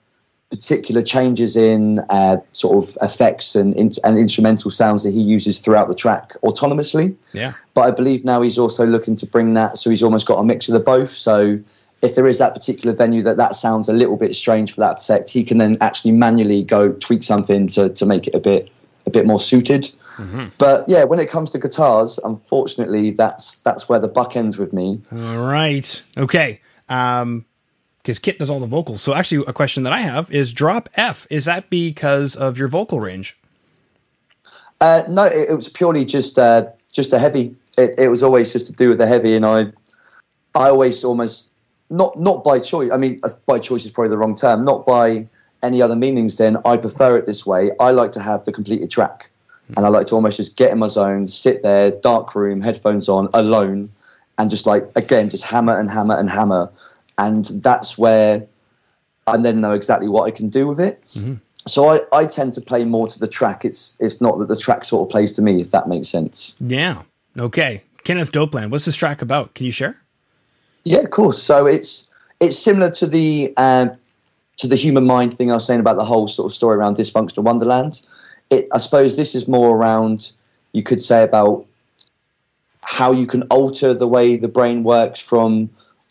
particular 0.50 1.00
changes 1.00 1.56
in 1.56 2.00
uh, 2.10 2.38
sort 2.52 2.84
of 2.84 2.96
effects 3.02 3.54
and, 3.54 3.74
and 4.02 4.18
instrumental 4.18 4.70
sounds 4.70 5.04
that 5.04 5.12
he 5.12 5.22
uses 5.22 5.60
throughout 5.60 5.88
the 5.88 5.94
track 5.94 6.34
autonomously. 6.42 7.16
Yeah. 7.32 7.52
But 7.72 7.82
I 7.82 7.90
believe 7.92 8.24
now 8.24 8.42
he's 8.42 8.58
also 8.58 8.84
looking 8.84 9.14
to 9.16 9.26
bring 9.26 9.54
that, 9.54 9.78
so 9.78 9.90
he's 9.90 10.02
almost 10.02 10.26
got 10.26 10.38
a 10.38 10.44
mix 10.44 10.68
of 10.68 10.74
the 10.74 10.80
both. 10.80 11.12
So 11.12 11.60
if 12.02 12.14
there 12.16 12.26
is 12.26 12.38
that 12.38 12.54
particular 12.54 12.96
venue 12.96 13.22
that 13.22 13.36
that 13.36 13.54
sounds 13.54 13.88
a 13.88 13.92
little 13.92 14.16
bit 14.16 14.34
strange 14.34 14.74
for 14.74 14.80
that 14.80 14.98
effect, 14.98 15.30
he 15.30 15.44
can 15.44 15.58
then 15.58 15.76
actually 15.80 16.12
manually 16.12 16.64
go 16.64 16.92
tweak 16.92 17.22
something 17.22 17.68
to 17.68 17.90
to 17.90 18.06
make 18.06 18.26
it 18.26 18.34
a 18.34 18.40
bit 18.40 18.70
a 19.06 19.10
bit 19.10 19.26
more 19.26 19.40
suited. 19.40 19.92
Mm-hmm. 20.16 20.46
But 20.58 20.88
yeah, 20.88 21.04
when 21.04 21.20
it 21.20 21.30
comes 21.30 21.50
to 21.52 21.58
guitars, 21.58 22.18
unfortunately, 22.22 23.12
that's 23.12 23.56
that's 23.58 23.88
where 23.88 24.00
the 24.00 24.08
buck 24.08 24.36
ends 24.36 24.58
with 24.58 24.72
me. 24.72 25.00
All 25.12 25.46
right. 25.46 26.02
Okay. 26.18 26.60
Um, 26.88 27.46
because 28.02 28.18
Kit 28.18 28.38
does 28.38 28.50
all 28.50 28.60
the 28.60 28.66
vocals. 28.66 29.02
So 29.02 29.14
actually, 29.14 29.44
a 29.46 29.52
question 29.52 29.82
that 29.82 29.92
I 29.92 30.00
have 30.00 30.30
is 30.30 30.52
drop 30.52 30.88
F. 30.94 31.26
Is 31.30 31.44
that 31.44 31.70
because 31.70 32.36
of 32.36 32.58
your 32.58 32.68
vocal 32.68 33.00
range? 33.00 33.36
Uh, 34.80 35.02
no, 35.08 35.24
it, 35.24 35.50
it, 35.50 35.54
was 35.54 35.68
purely 35.68 36.04
just 36.04 36.38
uh, 36.38 36.66
just 36.92 37.12
a 37.12 37.18
heavy. 37.18 37.54
It, 37.76 37.98
it, 37.98 38.08
was 38.08 38.22
always 38.22 38.52
just 38.52 38.66
to 38.68 38.72
do 38.72 38.88
with 38.88 38.98
the 38.98 39.06
heavy, 39.06 39.36
and 39.36 39.44
I 39.44 39.66
I 40.54 40.70
always 40.70 41.04
almost 41.04 41.50
not 41.90 42.18
not 42.18 42.42
by 42.42 42.58
choice. 42.58 42.90
I 42.90 42.96
mean, 42.96 43.20
uh, 43.22 43.28
by 43.44 43.58
choice 43.58 43.84
is 43.84 43.90
probably 43.90 44.10
the 44.10 44.18
wrong 44.18 44.34
term. 44.34 44.64
Not 44.64 44.86
by 44.86 45.28
any 45.62 45.82
other 45.82 45.96
meanings. 45.96 46.38
Then 46.38 46.56
I 46.64 46.78
prefer 46.78 47.18
it 47.18 47.26
this 47.26 47.44
way. 47.44 47.70
I 47.78 47.90
like 47.90 48.12
to 48.12 48.20
have 48.20 48.46
the 48.46 48.52
completed 48.52 48.90
track, 48.90 49.28
mm-hmm. 49.64 49.74
and 49.76 49.84
I 49.84 49.90
like 49.90 50.06
to 50.06 50.14
almost 50.14 50.38
just 50.38 50.56
get 50.56 50.72
in 50.72 50.78
my 50.78 50.86
zone, 50.86 51.28
sit 51.28 51.62
there, 51.62 51.90
dark 51.90 52.34
room, 52.34 52.62
headphones 52.62 53.10
on, 53.10 53.28
alone, 53.34 53.90
and 54.38 54.48
just 54.48 54.64
like 54.64 54.90
again, 54.96 55.28
just 55.28 55.44
hammer 55.44 55.78
and 55.78 55.90
hammer 55.90 56.16
and 56.16 56.30
hammer 56.30 56.70
and 57.20 57.44
that's 57.62 57.98
where 57.98 58.46
I 59.26 59.36
then 59.36 59.60
know 59.60 59.74
exactly 59.74 60.08
what 60.08 60.22
I 60.22 60.30
can 60.30 60.48
do 60.48 60.66
with 60.66 60.80
it. 60.80 61.04
Mm-hmm. 61.14 61.34
So 61.66 61.88
I, 61.88 62.00
I 62.12 62.24
tend 62.24 62.54
to 62.54 62.62
play 62.62 62.84
more 62.84 63.06
to 63.06 63.18
the 63.18 63.28
track. 63.28 63.64
It's 63.64 63.96
it's 64.00 64.20
not 64.20 64.38
that 64.38 64.48
the 64.48 64.56
track 64.56 64.84
sort 64.84 65.06
of 65.06 65.12
plays 65.12 65.34
to 65.34 65.42
me, 65.42 65.60
if 65.60 65.70
that 65.72 65.86
makes 65.86 66.08
sense. 66.08 66.56
Yeah. 66.58 67.02
Okay. 67.38 67.82
Kenneth 68.02 68.32
Dopeland, 68.32 68.70
what's 68.70 68.86
this 68.86 68.96
track 68.96 69.20
about? 69.20 69.54
Can 69.54 69.66
you 69.66 69.72
share? 69.72 70.00
Yeah, 70.84 71.00
of 71.00 71.10
course. 71.10 71.40
So 71.42 71.66
it's 71.66 72.08
it's 72.40 72.58
similar 72.58 72.90
to 72.92 73.06
the 73.06 73.52
uh, 73.58 73.88
to 74.56 74.66
the 74.66 74.76
human 74.76 75.06
mind 75.06 75.34
thing 75.34 75.50
I 75.50 75.54
was 75.54 75.66
saying 75.66 75.80
about 75.80 75.96
the 75.96 76.04
whole 76.04 76.26
sort 76.26 76.50
of 76.50 76.54
story 76.54 76.78
around 76.78 76.96
dysfunctional 76.96 77.42
wonderland. 77.42 78.00
It, 78.48 78.68
I 78.72 78.78
suppose 78.78 79.16
this 79.16 79.34
is 79.34 79.46
more 79.46 79.76
around 79.76 80.32
you 80.72 80.82
could 80.82 81.02
say 81.02 81.22
about 81.22 81.66
how 82.82 83.12
you 83.12 83.26
can 83.26 83.42
alter 83.44 83.92
the 83.92 84.08
way 84.08 84.36
the 84.36 84.48
brain 84.48 84.82
works 84.82 85.20
from 85.20 85.68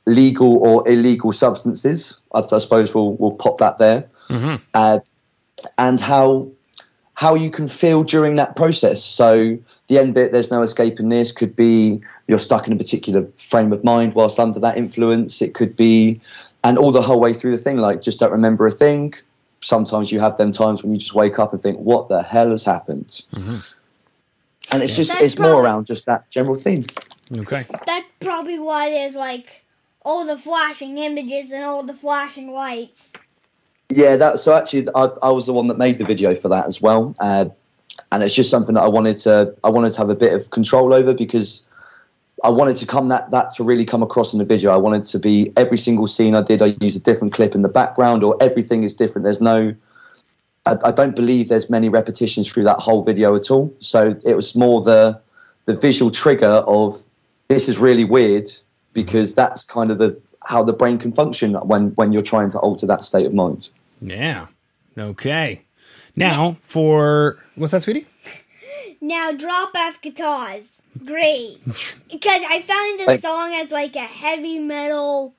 legal 0.09 0.57
or 0.57 0.87
illegal 0.89 1.31
substances. 1.31 2.19
I, 2.33 2.39
I 2.39 2.57
suppose 2.57 2.93
we'll 2.93 3.13
we'll 3.13 3.33
pop 3.33 3.57
that 3.57 3.77
there, 3.77 4.09
mm-hmm. 4.27 4.55
uh, 4.73 4.99
and 5.77 5.99
how 5.99 6.51
how 7.13 7.35
you 7.35 7.51
can 7.51 7.67
feel 7.67 8.03
during 8.03 8.35
that 8.35 8.55
process. 8.55 9.03
So 9.03 9.57
the 9.87 9.99
end 9.99 10.13
bit, 10.13 10.31
there's 10.31 10.51
no 10.51 10.61
escaping 10.61 11.09
this. 11.09 11.31
Could 11.31 11.55
be 11.55 12.01
you're 12.27 12.39
stuck 12.39 12.67
in 12.67 12.73
a 12.73 12.77
particular 12.77 13.27
frame 13.37 13.71
of 13.73 13.83
mind 13.83 14.13
whilst 14.15 14.39
under 14.39 14.59
that 14.61 14.77
influence. 14.77 15.41
It 15.41 15.53
could 15.53 15.75
be, 15.75 16.21
and 16.63 16.77
all 16.77 16.91
the 16.91 17.01
whole 17.01 17.19
way 17.19 17.33
through 17.33 17.51
the 17.51 17.57
thing, 17.57 17.77
like 17.77 18.01
just 18.01 18.19
don't 18.19 18.31
remember 18.31 18.65
a 18.65 18.71
thing. 18.71 19.13
Sometimes 19.61 20.11
you 20.11 20.21
have 20.21 20.37
them 20.37 20.53
times 20.53 20.81
when 20.81 20.93
you 20.93 20.99
just 20.99 21.13
wake 21.13 21.37
up 21.39 21.51
and 21.53 21.61
think, 21.61 21.77
"What 21.77 22.09
the 22.09 22.23
hell 22.23 22.49
has 22.51 22.63
happened?" 22.63 23.07
Mm-hmm. 23.33 23.57
And 24.71 24.83
it's 24.83 24.95
just 24.95 25.09
That's 25.09 25.23
it's 25.23 25.35
probably, 25.35 25.53
more 25.53 25.63
around 25.63 25.87
just 25.87 26.05
that 26.05 26.29
general 26.29 26.55
theme. 26.55 26.83
Okay. 27.35 27.65
That's 27.85 28.05
probably 28.19 28.59
why 28.59 28.91
there's 28.91 29.15
like 29.15 29.65
all 30.01 30.25
the 30.25 30.37
flashing 30.37 30.97
images 30.97 31.51
and 31.51 31.63
all 31.63 31.83
the 31.83 31.93
flashing 31.93 32.51
lights. 32.51 33.11
Yeah, 33.89 34.17
that 34.17 34.39
so 34.39 34.53
actually 34.53 34.87
I, 34.93 35.09
I 35.23 35.31
was 35.31 35.45
the 35.45 35.53
one 35.53 35.67
that 35.67 35.77
made 35.77 35.97
the 35.97 36.05
video 36.05 36.35
for 36.35 36.49
that 36.49 36.67
as 36.67 36.81
well, 36.81 37.15
uh, 37.19 37.45
and 38.11 38.23
it's 38.23 38.35
just 38.35 38.51
something 38.51 38.75
that 38.75 38.81
I 38.81 38.87
wanted 38.87 39.17
to 39.19 39.55
I 39.63 39.69
wanted 39.69 39.93
to 39.93 39.97
have 39.97 40.09
a 40.09 40.15
bit 40.15 40.33
of 40.33 40.51
control 40.51 40.93
over 40.93 41.13
because 41.13 41.65
I 42.43 42.49
wanted 42.49 42.77
to 42.77 42.85
come 42.85 43.07
that 43.07 43.31
that 43.31 43.55
to 43.55 43.63
really 43.63 43.85
come 43.85 44.03
across 44.03 44.31
in 44.31 44.39
the 44.39 44.45
video. 44.45 44.71
I 44.71 44.77
wanted 44.77 45.05
to 45.05 45.19
be 45.19 45.51
every 45.57 45.77
single 45.77 46.05
scene 46.05 46.35
I 46.35 46.43
did. 46.43 46.61
I 46.61 46.75
use 46.79 46.95
a 46.95 46.99
different 46.99 47.33
clip 47.33 47.55
in 47.55 47.63
the 47.63 47.69
background, 47.69 48.23
or 48.23 48.37
everything 48.39 48.83
is 48.83 48.93
different. 48.93 49.23
There's 49.23 49.41
no 49.41 49.73
I, 50.67 50.75
I 50.85 50.91
don't 50.91 51.15
believe 51.15 51.49
there's 51.49 51.69
many 51.69 51.89
repetitions 51.89 52.47
through 52.47 52.63
that 52.63 52.77
whole 52.77 53.03
video 53.03 53.35
at 53.35 53.49
all. 53.49 53.73
So 53.79 54.15
it 54.23 54.35
was 54.35 54.55
more 54.55 54.81
the 54.81 55.19
the 55.65 55.75
visual 55.75 56.11
trigger 56.11 56.45
of 56.45 57.01
this 57.47 57.69
is 57.69 57.79
really 57.79 58.03
weird 58.03 58.47
because 58.93 59.35
that's 59.35 59.63
kind 59.63 59.91
of 59.91 59.97
the 59.97 60.19
how 60.45 60.63
the 60.63 60.73
brain 60.73 60.97
can 60.97 61.11
function 61.11 61.53
when 61.53 61.89
when 61.95 62.11
you're 62.13 62.21
trying 62.21 62.49
to 62.51 62.59
alter 62.59 62.87
that 62.87 63.03
state 63.03 63.25
of 63.25 63.33
mind. 63.33 63.69
Yeah. 64.01 64.47
Okay. 64.97 65.63
Now 66.15 66.57
for 66.63 67.37
what's 67.55 67.71
that, 67.71 67.83
sweetie? 67.83 68.05
Now 69.01 69.31
drop 69.31 69.71
F 69.75 70.01
guitars. 70.01 70.81
Great. 71.05 71.63
Because 71.65 72.41
I 72.49 72.61
found 72.61 72.99
this 72.99 73.07
Like- 73.07 73.19
song 73.19 73.53
as 73.53 73.71
like 73.71 73.95
a 73.95 73.99
heavy 73.99 74.59
metal 74.59 75.35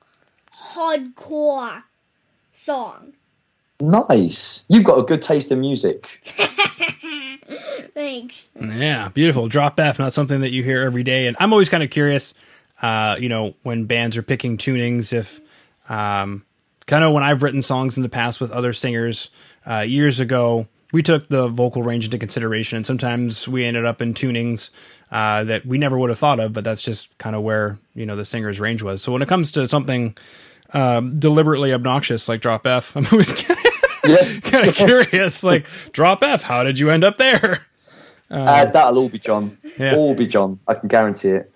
hardcore 0.55 1.83
song. 2.51 3.13
Nice. 3.79 4.63
You've 4.69 4.83
got 4.83 4.99
a 4.99 5.03
good 5.03 5.21
taste 5.21 5.51
in 5.51 5.59
music. 5.59 6.21
Thanks. 7.93 8.49
Yeah, 8.59 9.09
beautiful. 9.09 9.47
Drop 9.47 9.79
F, 9.79 9.99
not 9.99 10.13
something 10.13 10.41
that 10.41 10.51
you 10.51 10.63
hear 10.63 10.81
every 10.81 11.03
day. 11.03 11.27
And 11.27 11.35
I'm 11.39 11.51
always 11.51 11.69
kind 11.69 11.83
of 11.83 11.89
curious, 11.89 12.33
uh, 12.81 13.15
you 13.19 13.29
know, 13.29 13.53
when 13.63 13.85
bands 13.85 14.17
are 14.17 14.23
picking 14.23 14.57
tunings, 14.57 15.13
if 15.13 15.39
um, 15.89 16.43
kind 16.87 17.03
of 17.03 17.13
when 17.13 17.23
I've 17.23 17.43
written 17.43 17.61
songs 17.61 17.97
in 17.97 18.03
the 18.03 18.09
past 18.09 18.41
with 18.41 18.51
other 18.51 18.73
singers 18.73 19.29
uh, 19.65 19.79
years 19.79 20.19
ago, 20.19 20.67
we 20.91 21.01
took 21.01 21.27
the 21.27 21.47
vocal 21.47 21.83
range 21.83 22.05
into 22.05 22.17
consideration. 22.17 22.77
And 22.77 22.85
sometimes 22.85 23.47
we 23.47 23.65
ended 23.65 23.85
up 23.85 24.01
in 24.01 24.13
tunings 24.13 24.71
uh, 25.11 25.43
that 25.45 25.65
we 25.65 25.77
never 25.77 25.97
would 25.97 26.09
have 26.09 26.19
thought 26.19 26.39
of, 26.39 26.53
but 26.53 26.63
that's 26.63 26.81
just 26.81 27.17
kind 27.17 27.35
of 27.35 27.43
where, 27.43 27.77
you 27.93 28.05
know, 28.05 28.15
the 28.15 28.25
singer's 28.25 28.59
range 28.59 28.83
was. 28.83 29.01
So 29.01 29.11
when 29.11 29.21
it 29.21 29.29
comes 29.29 29.51
to 29.51 29.67
something 29.67 30.17
um, 30.73 31.19
deliberately 31.19 31.73
obnoxious 31.73 32.27
like 32.27 32.41
Drop 32.41 32.65
F, 32.65 32.95
I'm 32.97 33.05
always 33.11 33.31
kind 34.41 34.67
of 34.67 34.75
curious, 34.75 35.43
like, 35.43 35.67
Drop 35.91 36.23
F, 36.23 36.43
how 36.43 36.63
did 36.63 36.79
you 36.79 36.89
end 36.89 37.03
up 37.03 37.17
there? 37.17 37.65
Uh, 38.29 38.65
that'll 38.65 38.97
all 38.97 39.09
be 39.09 39.19
John. 39.19 39.57
Yeah. 39.77 39.95
All 39.95 40.15
be 40.15 40.25
John. 40.25 40.59
I 40.67 40.75
can 40.75 40.87
guarantee 40.87 41.29
it. 41.29 41.51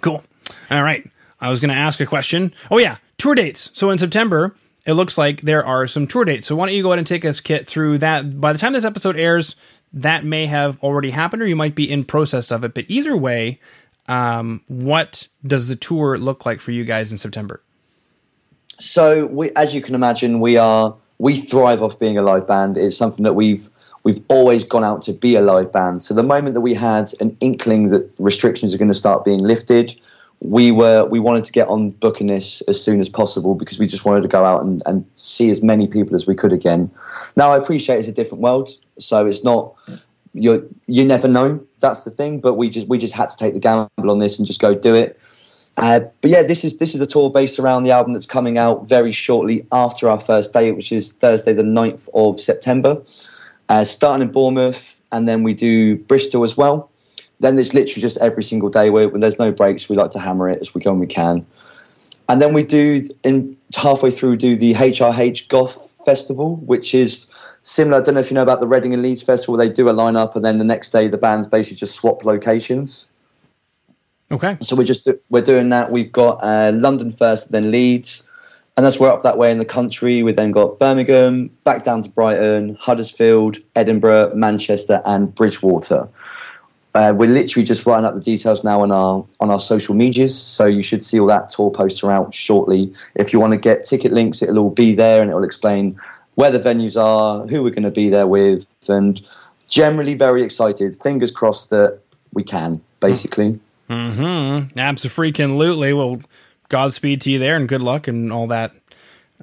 Cool. 0.00 0.22
All 0.70 0.82
right. 0.82 1.08
I 1.40 1.50
was 1.50 1.60
going 1.60 1.74
to 1.74 1.80
ask 1.80 2.00
a 2.00 2.06
question. 2.06 2.52
Oh, 2.70 2.78
yeah. 2.78 2.96
Tour 3.18 3.34
dates. 3.34 3.70
So 3.74 3.90
in 3.90 3.98
September, 3.98 4.56
it 4.86 4.94
looks 4.94 5.18
like 5.18 5.42
there 5.42 5.64
are 5.64 5.86
some 5.86 6.06
tour 6.06 6.24
dates. 6.24 6.46
So 6.46 6.56
why 6.56 6.66
don't 6.66 6.74
you 6.74 6.82
go 6.82 6.90
ahead 6.90 6.98
and 6.98 7.06
take 7.06 7.24
us, 7.24 7.40
Kit, 7.40 7.66
through 7.66 7.98
that? 7.98 8.40
By 8.40 8.52
the 8.52 8.58
time 8.58 8.72
this 8.72 8.84
episode 8.84 9.16
airs, 9.16 9.56
that 9.92 10.24
may 10.24 10.46
have 10.46 10.82
already 10.82 11.10
happened 11.10 11.42
or 11.42 11.46
you 11.46 11.56
might 11.56 11.74
be 11.74 11.90
in 11.90 12.04
process 12.04 12.50
of 12.50 12.64
it. 12.64 12.74
But 12.74 12.86
either 12.88 13.16
way, 13.16 13.60
um, 14.08 14.62
what 14.68 15.28
does 15.46 15.68
the 15.68 15.76
tour 15.76 16.18
look 16.18 16.44
like 16.44 16.60
for 16.60 16.72
you 16.72 16.84
guys 16.84 17.12
in 17.12 17.18
September? 17.18 17.62
So 18.78 19.26
we, 19.26 19.50
as 19.54 19.74
you 19.74 19.80
can 19.80 19.94
imagine, 19.94 20.40
we 20.40 20.56
are 20.56 20.96
we 21.18 21.36
thrive 21.36 21.80
off 21.82 21.98
being 21.98 22.18
a 22.18 22.22
live 22.22 22.46
band. 22.46 22.76
It's 22.76 22.96
something 22.96 23.22
that 23.22 23.34
we've 23.34 23.70
we've 24.02 24.22
always 24.28 24.64
gone 24.64 24.84
out 24.84 25.02
to 25.02 25.12
be 25.12 25.36
a 25.36 25.40
live 25.40 25.72
band. 25.72 26.02
So 26.02 26.12
the 26.12 26.22
moment 26.22 26.54
that 26.54 26.60
we 26.60 26.74
had 26.74 27.12
an 27.20 27.36
inkling 27.40 27.90
that 27.90 28.10
restrictions 28.18 28.74
are 28.74 28.78
going 28.78 28.88
to 28.88 28.94
start 28.94 29.24
being 29.24 29.38
lifted, 29.38 29.98
we 30.44 30.70
were 30.70 31.06
we 31.06 31.18
wanted 31.18 31.44
to 31.44 31.52
get 31.52 31.68
on 31.68 31.88
booking 31.88 32.26
this 32.26 32.60
as 32.62 32.82
soon 32.82 33.00
as 33.00 33.08
possible 33.08 33.54
because 33.54 33.78
we 33.78 33.86
just 33.86 34.04
wanted 34.04 34.22
to 34.22 34.28
go 34.28 34.44
out 34.44 34.62
and, 34.62 34.82
and 34.86 35.04
see 35.16 35.50
as 35.50 35.62
many 35.62 35.86
people 35.86 36.14
as 36.14 36.26
we 36.26 36.34
could 36.34 36.52
again. 36.52 36.90
Now 37.36 37.50
I 37.50 37.56
appreciate 37.56 37.98
it's 37.98 38.08
a 38.08 38.12
different 38.12 38.42
world, 38.42 38.70
so 38.98 39.26
it's 39.26 39.42
not 39.42 39.74
you 40.34 40.68
you 40.86 41.04
never 41.04 41.28
know. 41.28 41.64
That's 41.80 42.00
the 42.00 42.10
thing, 42.10 42.40
but 42.40 42.54
we 42.54 42.68
just 42.68 42.88
we 42.88 42.98
just 42.98 43.14
had 43.14 43.30
to 43.30 43.36
take 43.36 43.54
the 43.54 43.60
gamble 43.60 44.10
on 44.10 44.18
this 44.18 44.38
and 44.38 44.46
just 44.46 44.60
go 44.60 44.74
do 44.74 44.94
it. 44.94 45.18
Uh, 45.76 46.00
but 46.20 46.30
yeah, 46.30 46.42
this 46.42 46.64
is 46.64 46.78
this 46.78 46.94
is 46.94 47.00
a 47.00 47.06
tour 47.06 47.30
based 47.30 47.58
around 47.58 47.84
the 47.84 47.90
album 47.90 48.12
that's 48.12 48.26
coming 48.26 48.58
out 48.58 48.86
very 48.88 49.12
shortly 49.12 49.66
after 49.72 50.08
our 50.08 50.20
first 50.20 50.52
day, 50.52 50.70
which 50.72 50.92
is 50.92 51.12
Thursday 51.12 51.52
the 51.52 51.62
9th 51.62 52.08
of 52.14 52.40
September. 52.40 53.02
Uh, 53.68 53.82
starting 53.82 54.26
in 54.26 54.30
Bournemouth, 54.30 55.00
and 55.10 55.26
then 55.26 55.42
we 55.42 55.54
do 55.54 55.96
Bristol 55.96 56.44
as 56.44 56.56
well. 56.56 56.90
Then 57.40 57.56
there's 57.56 57.74
literally 57.74 58.00
just 58.00 58.16
every 58.18 58.42
single 58.42 58.70
day 58.70 58.90
where 58.90 59.08
when 59.08 59.20
there's 59.20 59.38
no 59.38 59.50
breaks, 59.50 59.88
we 59.88 59.96
like 59.96 60.10
to 60.10 60.18
hammer 60.18 60.48
it 60.48 60.60
as 60.60 60.74
we 60.74 60.80
go 60.80 60.90
and 60.90 61.00
we 61.00 61.06
can. 61.06 61.44
And 62.28 62.40
then 62.40 62.54
we 62.54 62.62
do 62.62 63.08
in 63.22 63.56
halfway 63.74 64.10
through 64.10 64.36
do 64.36 64.56
the 64.56 64.74
HRH 64.74 65.48
Goth 65.48 65.94
Festival, 66.04 66.56
which 66.56 66.94
is 66.94 67.26
similar. 67.62 68.00
I 68.00 68.04
don't 68.04 68.14
know 68.14 68.20
if 68.20 68.30
you 68.30 68.34
know 68.34 68.42
about 68.42 68.60
the 68.60 68.66
Reading 68.66 68.94
and 68.94 69.02
Leeds 69.02 69.22
Festival. 69.22 69.56
They 69.56 69.68
do 69.68 69.88
a 69.88 69.92
lineup, 69.92 70.36
and 70.36 70.44
then 70.44 70.58
the 70.58 70.64
next 70.64 70.90
day 70.90 71.08
the 71.08 71.18
bands 71.18 71.46
basically 71.46 71.78
just 71.78 71.94
swap 71.94 72.24
locations. 72.24 73.08
Okay. 74.30 74.56
So 74.62 74.74
we're 74.76 74.84
just 74.84 75.08
we're 75.28 75.42
doing 75.42 75.68
that. 75.70 75.90
We've 75.90 76.10
got 76.10 76.38
uh, 76.42 76.72
London 76.74 77.10
first, 77.10 77.52
then 77.52 77.70
Leeds, 77.70 78.28
and 78.76 78.84
as 78.86 78.98
we're 78.98 79.10
up 79.10 79.22
that 79.22 79.38
way 79.38 79.52
in 79.52 79.58
the 79.58 79.64
country, 79.64 80.22
we've 80.22 80.34
then 80.34 80.50
got 80.50 80.78
Birmingham, 80.80 81.48
back 81.62 81.84
down 81.84 82.02
to 82.02 82.08
Brighton, 82.08 82.76
Huddersfield, 82.80 83.58
Edinburgh, 83.76 84.32
Manchester, 84.34 85.00
and 85.04 85.32
Bridgewater. 85.32 86.08
Uh, 86.94 87.12
we're 87.16 87.28
literally 87.28 87.64
just 87.64 87.84
writing 87.86 88.04
up 88.04 88.14
the 88.14 88.20
details 88.20 88.62
now 88.62 88.82
on 88.82 88.92
our 88.92 89.26
on 89.40 89.50
our 89.50 89.60
social 89.60 89.94
medias, 89.96 90.40
so 90.40 90.66
you 90.66 90.82
should 90.82 91.04
see 91.04 91.18
all 91.18 91.26
that 91.26 91.48
tour 91.48 91.70
poster 91.70 92.10
out 92.10 92.32
shortly. 92.32 92.92
If 93.16 93.32
you 93.32 93.40
want 93.40 93.52
to 93.52 93.58
get 93.58 93.84
ticket 93.84 94.12
links, 94.12 94.42
it'll 94.42 94.58
all 94.58 94.70
be 94.70 94.94
there, 94.94 95.20
and 95.20 95.28
it'll 95.28 95.44
explain 95.44 95.98
where 96.36 96.52
the 96.52 96.60
venues 96.60 97.00
are, 97.00 97.46
who 97.46 97.62
we're 97.62 97.70
going 97.70 97.82
to 97.82 97.90
be 97.90 98.10
there 98.10 98.28
with, 98.28 98.66
and 98.88 99.20
generally 99.66 100.14
very 100.14 100.42
excited. 100.42 100.96
Fingers 101.02 101.32
crossed 101.32 101.70
that 101.70 101.98
we 102.32 102.44
can, 102.44 102.80
basically. 103.00 103.58
Mm-hmm. 103.90 104.78
Absolutely. 104.78 105.92
Well, 105.92 106.20
Godspeed 106.68 107.20
to 107.22 107.30
you 107.30 107.38
there, 107.38 107.56
and 107.56 107.68
good 107.68 107.82
luck 107.82 108.08
and 108.08 108.32
all 108.32 108.46
that 108.48 108.72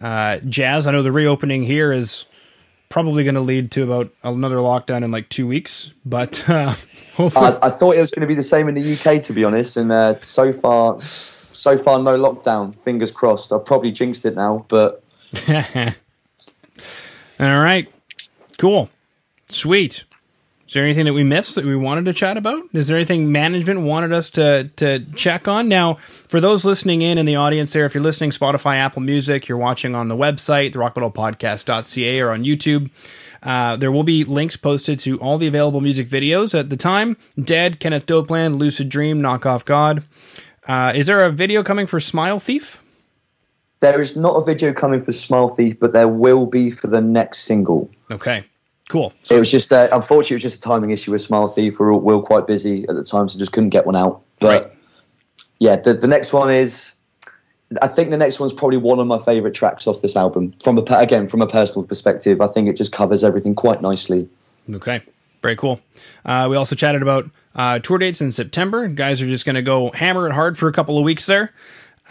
uh, 0.01 0.37
jazz. 0.37 0.87
I 0.87 0.91
know 0.91 1.03
the 1.03 1.11
reopening 1.11 1.63
here 1.63 1.91
is 1.91 2.25
probably 2.91 3.23
going 3.23 3.35
to 3.35 3.41
lead 3.41 3.71
to 3.71 3.83
about 3.83 4.13
another 4.21 4.57
lockdown 4.57 5.03
in 5.03 5.09
like 5.09 5.29
two 5.29 5.47
weeks, 5.47 5.91
but 6.05 6.47
uh, 6.47 6.75
hopefully, 7.15 7.47
I, 7.47 7.67
I 7.67 7.69
thought 7.71 7.95
it 7.95 8.01
was 8.01 8.11
going 8.11 8.21
to 8.21 8.27
be 8.27 8.35
the 8.35 8.43
same 8.43 8.67
in 8.67 8.75
the 8.75 8.93
UK, 8.93 9.23
to 9.23 9.33
be 9.33 9.43
honest. 9.43 9.77
And 9.77 9.91
uh, 9.91 10.19
so 10.19 10.51
far, 10.51 10.99
so 10.99 11.77
far, 11.77 11.97
no 11.99 12.17
lockdown. 12.17 12.77
Fingers 12.77 13.11
crossed. 13.11 13.51
I've 13.51 13.65
probably 13.65 13.91
jinxed 13.91 14.25
it 14.25 14.35
now, 14.35 14.65
but 14.67 15.03
all 15.49 15.93
right, 17.39 17.91
cool, 18.59 18.89
sweet. 19.49 20.03
Is 20.71 20.75
there 20.75 20.85
anything 20.85 21.03
that 21.03 21.11
we 21.11 21.25
missed 21.25 21.55
that 21.55 21.65
we 21.65 21.75
wanted 21.75 22.05
to 22.05 22.13
chat 22.13 22.37
about? 22.37 22.63
Is 22.71 22.87
there 22.87 22.95
anything 22.95 23.29
management 23.29 23.81
wanted 23.81 24.13
us 24.13 24.29
to 24.29 24.71
to 24.77 24.99
check 25.15 25.49
on? 25.49 25.67
Now, 25.67 25.95
for 25.95 26.39
those 26.39 26.63
listening 26.63 27.01
in 27.01 27.17
in 27.17 27.25
the 27.25 27.35
audience 27.35 27.73
there, 27.73 27.85
if 27.85 27.93
you're 27.93 28.01
listening 28.01 28.29
Spotify, 28.29 28.77
Apple 28.77 29.01
Music, 29.01 29.49
you're 29.49 29.57
watching 29.57 29.95
on 29.95 30.07
the 30.07 30.15
website, 30.15 30.71
therockmetalpodcast.ca 30.71 32.21
or 32.21 32.29
on 32.29 32.45
YouTube, 32.45 32.89
uh, 33.43 33.75
there 33.75 33.91
will 33.91 34.03
be 34.03 34.23
links 34.23 34.55
posted 34.55 34.97
to 34.99 35.19
all 35.19 35.37
the 35.37 35.47
available 35.47 35.81
music 35.81 36.07
videos 36.07 36.57
at 36.57 36.69
the 36.69 36.77
time. 36.77 37.17
Ded, 37.37 37.81
Kenneth 37.81 38.05
Dopeland, 38.05 38.57
Lucid 38.57 38.87
Dream, 38.87 39.19
Knock 39.19 39.45
Off 39.45 39.65
God. 39.65 40.05
Uh, 40.65 40.93
is 40.95 41.07
there 41.07 41.25
a 41.25 41.31
video 41.31 41.63
coming 41.63 41.85
for 41.85 41.99
Smile 41.99 42.39
Thief? 42.39 42.81
there 43.81 43.99
is 43.99 44.15
not 44.15 44.35
a 44.35 44.45
video 44.45 44.71
coming 44.71 45.03
for 45.03 45.11
Smile 45.11 45.49
Thief, 45.49 45.79
but 45.81 45.91
there 45.91 46.07
will 46.07 46.45
be 46.45 46.69
for 46.69 46.87
the 46.87 47.01
next 47.01 47.39
single. 47.39 47.89
Okay, 48.09 48.45
cool. 48.91 49.13
It 49.29 49.39
was 49.39 49.49
just, 49.49 49.71
uh, 49.73 49.87
unfortunately, 49.91 50.35
it 50.35 50.37
was 50.37 50.43
just 50.43 50.57
a 50.57 50.61
timing 50.61 50.91
issue 50.91 51.11
with 51.11 51.21
Smile 51.21 51.47
Thief. 51.47 51.79
We 51.79 51.85
were, 51.85 51.95
we 51.97 52.13
were 52.15 52.21
quite 52.21 52.45
busy 52.47 52.87
at 52.87 52.95
the 52.95 53.03
time, 53.03 53.27
so 53.29 53.39
just 53.39 53.51
couldn't 53.51 53.69
get 53.69 53.85
one 53.85 53.95
out. 53.95 54.21
But 54.39 54.63
Right. 54.63 54.71
yeah, 55.59 55.75
the, 55.77 55.93
the 55.93 56.07
next 56.07 56.33
one 56.33 56.51
is. 56.53 56.93
I 57.81 57.87
think 57.87 58.09
the 58.09 58.17
next 58.17 58.37
one's 58.37 58.51
probably 58.51 58.75
one 58.77 58.99
of 58.99 59.07
my 59.07 59.17
favourite 59.17 59.53
tracks 59.55 59.87
off 59.87 60.01
this 60.01 60.17
album. 60.17 60.53
From 60.61 60.77
a, 60.77 60.81
again, 60.89 61.25
from 61.27 61.41
a 61.41 61.47
personal 61.47 61.83
perspective, 61.83 62.41
I 62.41 62.47
think 62.47 62.67
it 62.67 62.75
just 62.75 62.91
covers 62.91 63.23
everything 63.23 63.55
quite 63.55 63.81
nicely. 63.81 64.27
Okay, 64.69 65.01
very 65.41 65.55
cool. 65.55 65.79
Uh, 66.25 66.47
we 66.49 66.57
also 66.57 66.75
chatted 66.75 67.01
about 67.01 67.29
uh, 67.55 67.79
tour 67.79 67.97
dates 67.97 68.19
in 68.19 68.33
September. 68.33 68.89
Guys 68.89 69.21
are 69.21 69.27
just 69.27 69.45
going 69.45 69.55
to 69.55 69.61
go 69.61 69.89
hammer 69.91 70.27
it 70.27 70.33
hard 70.33 70.57
for 70.57 70.67
a 70.67 70.73
couple 70.73 70.97
of 70.97 71.05
weeks 71.05 71.25
there. 71.27 71.53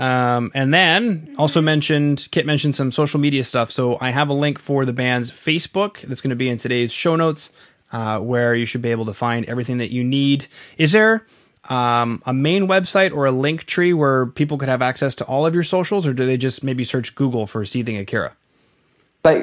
Um, 0.01 0.51
and 0.55 0.73
then 0.73 1.35
also 1.37 1.61
mentioned, 1.61 2.27
Kit 2.31 2.47
mentioned 2.47 2.75
some 2.75 2.91
social 2.91 3.21
media 3.21 3.45
stuff. 3.45 3.71
So 3.71 3.99
I 4.01 4.11
have 4.11 4.31
a 4.31 4.33
link 4.33 4.59
for 4.59 4.87
the 4.87 4.95
band's 4.95 5.31
Facebook 5.31 6.01
that's 6.01 6.23
going 6.23 6.31
to 6.31 6.37
be 6.37 6.49
in 6.49 6.57
today's 6.57 6.91
show 6.91 7.17
notes, 7.17 7.53
uh, 7.93 8.19
where 8.19 8.55
you 8.55 8.65
should 8.65 8.81
be 8.81 8.91
able 8.91 9.05
to 9.07 9.15
find 9.15 9.45
everything 9.45 9.77
that 9.77 9.91
you 9.91 10.03
need. 10.03 10.47
Is 10.79 10.93
there 10.93 11.27
um, 11.69 12.23
a 12.25 12.33
main 12.33 12.67
website 12.67 13.13
or 13.13 13.27
a 13.27 13.31
link 13.31 13.65
tree 13.65 13.93
where 13.93 14.25
people 14.25 14.57
could 14.57 14.71
have 14.71 14.81
access 14.81 15.15
to 15.17 15.25
all 15.27 15.45
of 15.45 15.55
your 15.55 15.65
socials, 15.65 16.07
or 16.07 16.15
do 16.15 16.25
they 16.25 16.39
just 16.39 16.65
maybe 16.65 16.83
search 16.83 17.15
Google 17.15 17.47
for 17.47 17.63
Seething 17.67 17.99
Akira? 17.99 18.33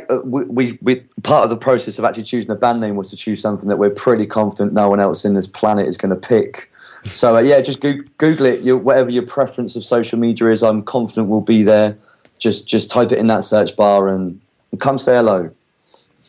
Uh, 0.10 0.22
we, 0.24 0.44
we, 0.46 0.80
we 0.82 0.96
part 1.22 1.44
of 1.44 1.52
the 1.52 1.58
process 1.58 2.00
of 2.00 2.06
actually 2.06 2.24
choosing 2.24 2.48
the 2.48 2.56
band 2.56 2.82
name 2.82 2.96
was 2.96 3.12
to 3.12 3.16
choose 3.16 3.40
something 3.40 3.70
that 3.70 3.78
we're 3.78 3.92
pretty 3.92 4.26
confident 4.26 4.74
no 4.74 4.90
one 4.90 5.00
else 5.00 5.24
in 5.24 5.36
this 5.36 5.46
planet 5.46 5.88
is 5.88 5.98
going 5.98 6.10
to 6.10 6.28
pick. 6.28 6.72
So 7.04 7.36
uh, 7.36 7.40
yeah, 7.40 7.62
just 7.62 7.80
go- 7.80 8.02
Google 8.18 8.46
it. 8.48 8.62
Your, 8.62 8.78
whatever 8.78 9.10
your 9.10 9.26
preference 9.26 9.76
of 9.76 9.84
social 9.84 10.20
media 10.20 10.50
is, 10.50 10.64
I'm 10.64 10.84
confident 10.84 11.30
will 11.30 11.42
be 11.42 11.64
there. 11.64 11.98
Just 12.40 12.68
just 12.68 12.90
type 12.92 13.12
it 13.12 13.18
in 13.18 13.26
that 13.28 13.44
search 13.44 13.76
bar 13.76 14.10
and, 14.10 14.40
and 14.72 14.82
come 14.82 14.98
say 15.00 15.16
hello. 15.16 15.50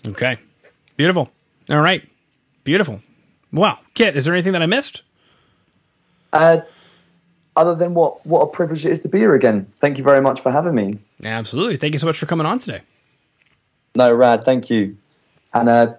Okay. 0.06 0.38
Beautiful. 0.96 1.30
All 1.70 1.80
right. 1.80 2.06
Beautiful. 2.64 3.02
Wow. 3.52 3.78
Kit, 3.94 4.16
is 4.16 4.24
there 4.24 4.34
anything 4.34 4.52
that 4.52 4.62
I 4.62 4.66
missed? 4.66 5.02
Uh, 6.32 6.58
other 7.56 7.74
than 7.74 7.94
what 7.94 8.24
what 8.26 8.42
a 8.42 8.46
privilege 8.50 8.84
it 8.86 8.92
is 8.92 9.00
to 9.00 9.08
be 9.08 9.18
here 9.18 9.34
again. 9.34 9.70
Thank 9.78 9.98
you 9.98 10.04
very 10.04 10.20
much 10.20 10.40
for 10.40 10.50
having 10.52 10.74
me. 10.74 10.98
Absolutely. 11.24 11.76
Thank 11.76 11.92
you 11.94 11.98
so 11.98 12.06
much 12.06 12.18
for 12.18 12.26
coming 12.26 12.46
on 12.46 12.58
today. 12.58 12.82
No, 13.94 14.12
rad. 14.14 14.44
Thank 14.44 14.70
you. 14.70 14.96
and 15.54 15.68
uh, 15.68 15.94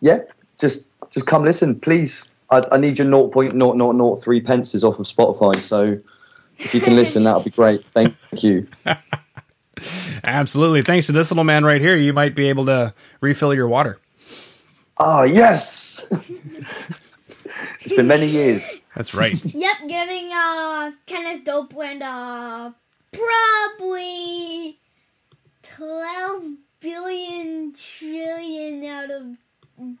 yeah, 0.00 0.18
just 0.60 0.86
just 1.10 1.26
come 1.26 1.42
listen, 1.42 1.78
please. 1.80 2.28
I, 2.50 2.64
I 2.72 2.76
need 2.78 2.98
your 2.98 3.06
0.0003 3.06 4.44
pences 4.44 4.84
off 4.84 4.98
of 4.98 5.06
Spotify, 5.06 5.60
so 5.60 5.82
if 6.58 6.74
you 6.74 6.80
can 6.80 6.96
listen, 6.96 7.24
that 7.24 7.36
would 7.36 7.44
be 7.44 7.50
great. 7.50 7.84
Thank 7.86 8.14
you. 8.42 8.68
Absolutely. 10.24 10.82
Thanks 10.82 11.06
to 11.06 11.12
this 11.12 11.30
little 11.30 11.44
man 11.44 11.64
right 11.64 11.80
here, 11.80 11.96
you 11.96 12.12
might 12.12 12.34
be 12.34 12.48
able 12.48 12.66
to 12.66 12.94
refill 13.20 13.52
your 13.54 13.68
water. 13.68 13.98
Oh 14.98 15.24
yes, 15.24 16.06
it's 17.80 17.96
been 17.96 18.06
many 18.06 18.26
years. 18.26 18.84
That's 18.94 19.14
right. 19.14 19.34
Yep, 19.54 19.76
giving 19.88 20.30
uh 20.32 20.92
Kenneth 21.06 21.44
Dopeland 21.44 22.00
uh 22.02 22.70
probably 23.12 24.78
twelve 25.62 26.44
billion 26.78 27.72
trillion 27.72 28.84
out 28.84 29.10
of 29.10 29.36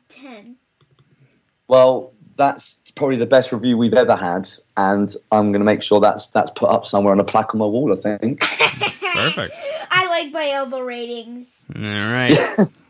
ten. 0.08 0.56
Well, 1.66 2.12
that's 2.34 2.80
probably 2.94 3.16
the 3.16 3.26
best 3.26 3.52
review 3.52 3.76
we've 3.76 3.94
ever 3.94 4.16
had, 4.16 4.48
and 4.76 5.14
I'm 5.32 5.52
going 5.52 5.60
to 5.60 5.66
make 5.66 5.82
sure 5.82 6.00
that's 6.00 6.28
that's 6.28 6.50
put 6.50 6.70
up 6.70 6.86
somewhere 6.86 7.12
on 7.12 7.20
a 7.20 7.24
plaque 7.24 7.54
on 7.54 7.58
my 7.58 7.66
wall. 7.66 7.92
I 7.92 7.96
think. 7.96 8.40
Perfect. 9.14 9.54
I 9.90 10.06
like 10.08 10.32
my 10.32 10.58
oval 10.58 10.82
ratings. 10.82 11.64
All 11.74 11.82
right. 11.82 12.36